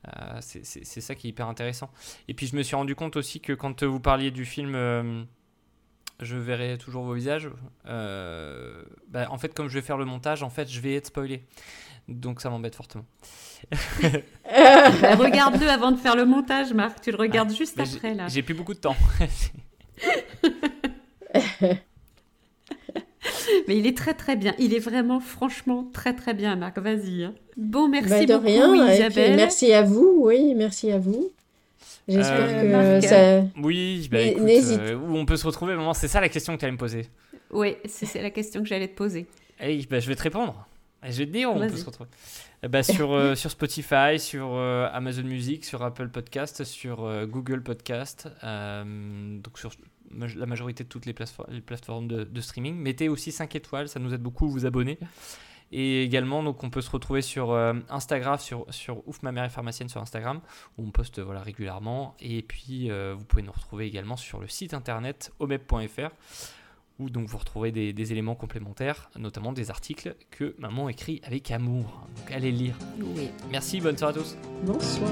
[0.06, 1.90] euh, c'est, c'est- c'est ça qui est hyper intéressant.
[2.28, 4.74] Et puis, je me suis rendu compte aussi que quand vous parliez du film.
[6.20, 7.48] Je verrai toujours vos visages.
[7.86, 11.06] Euh, bah, en fait, comme je vais faire le montage, en fait, je vais être
[11.06, 11.44] spoilé.
[12.08, 13.04] Donc ça m'embête fortement.
[14.46, 17.00] Regarde-le avant de faire le montage, Marc.
[17.02, 18.26] Tu le regardes juste Mais j'ai- après, là.
[18.28, 18.96] J'ai plus beaucoup de temps.
[23.66, 24.54] Mais il est très très bien.
[24.58, 26.78] Il est vraiment, franchement, très très bien, Marc.
[26.78, 27.24] Vas-y.
[27.24, 27.34] hein.
[27.56, 28.74] Bon, merci Bah, de beaucoup, rien.
[28.74, 29.36] Et puis, Isabelle.
[29.36, 30.18] merci à vous.
[30.22, 31.30] Oui, merci à vous.
[32.08, 33.48] J'espère Euh, que ça.
[33.62, 36.58] oui, bah écoute, euh, où on peut se retrouver Maman, C'est ça la question que
[36.60, 37.08] tu allais me poser.
[37.50, 39.26] Oui, c'est la question que j'allais te poser.
[39.60, 40.66] Eh, bah, je vais te répondre.
[41.06, 42.08] Et je vais te dire où on peut se retrouver.
[42.62, 47.24] Eh bah, sur, euh, sur Spotify, sur euh, Amazon Music, sur Apple Podcast, sur euh,
[47.26, 49.70] Google Podcast, euh, donc sur
[50.36, 52.74] la majorité de toutes les, platefo- les plateformes de, de streaming.
[52.74, 54.98] Mettez aussi 5 étoiles, ça nous aide beaucoup, vous abonner.
[55.72, 59.44] Et également, donc, on peut se retrouver sur euh, Instagram, sur, sur Ouf, ma mère
[59.44, 60.40] est pharmacienne sur Instagram,
[60.76, 62.14] où on poste voilà, régulièrement.
[62.20, 66.10] Et puis, euh, vous pouvez nous retrouver également sur le site internet omep.fr,
[66.98, 71.50] où donc vous retrouvez des, des éléments complémentaires, notamment des articles que maman écrit avec
[71.50, 72.06] amour.
[72.16, 72.76] Donc, allez lire.
[72.98, 73.28] Oui.
[73.50, 74.36] Merci, bonne soirée à tous.
[74.64, 75.10] Bonsoir.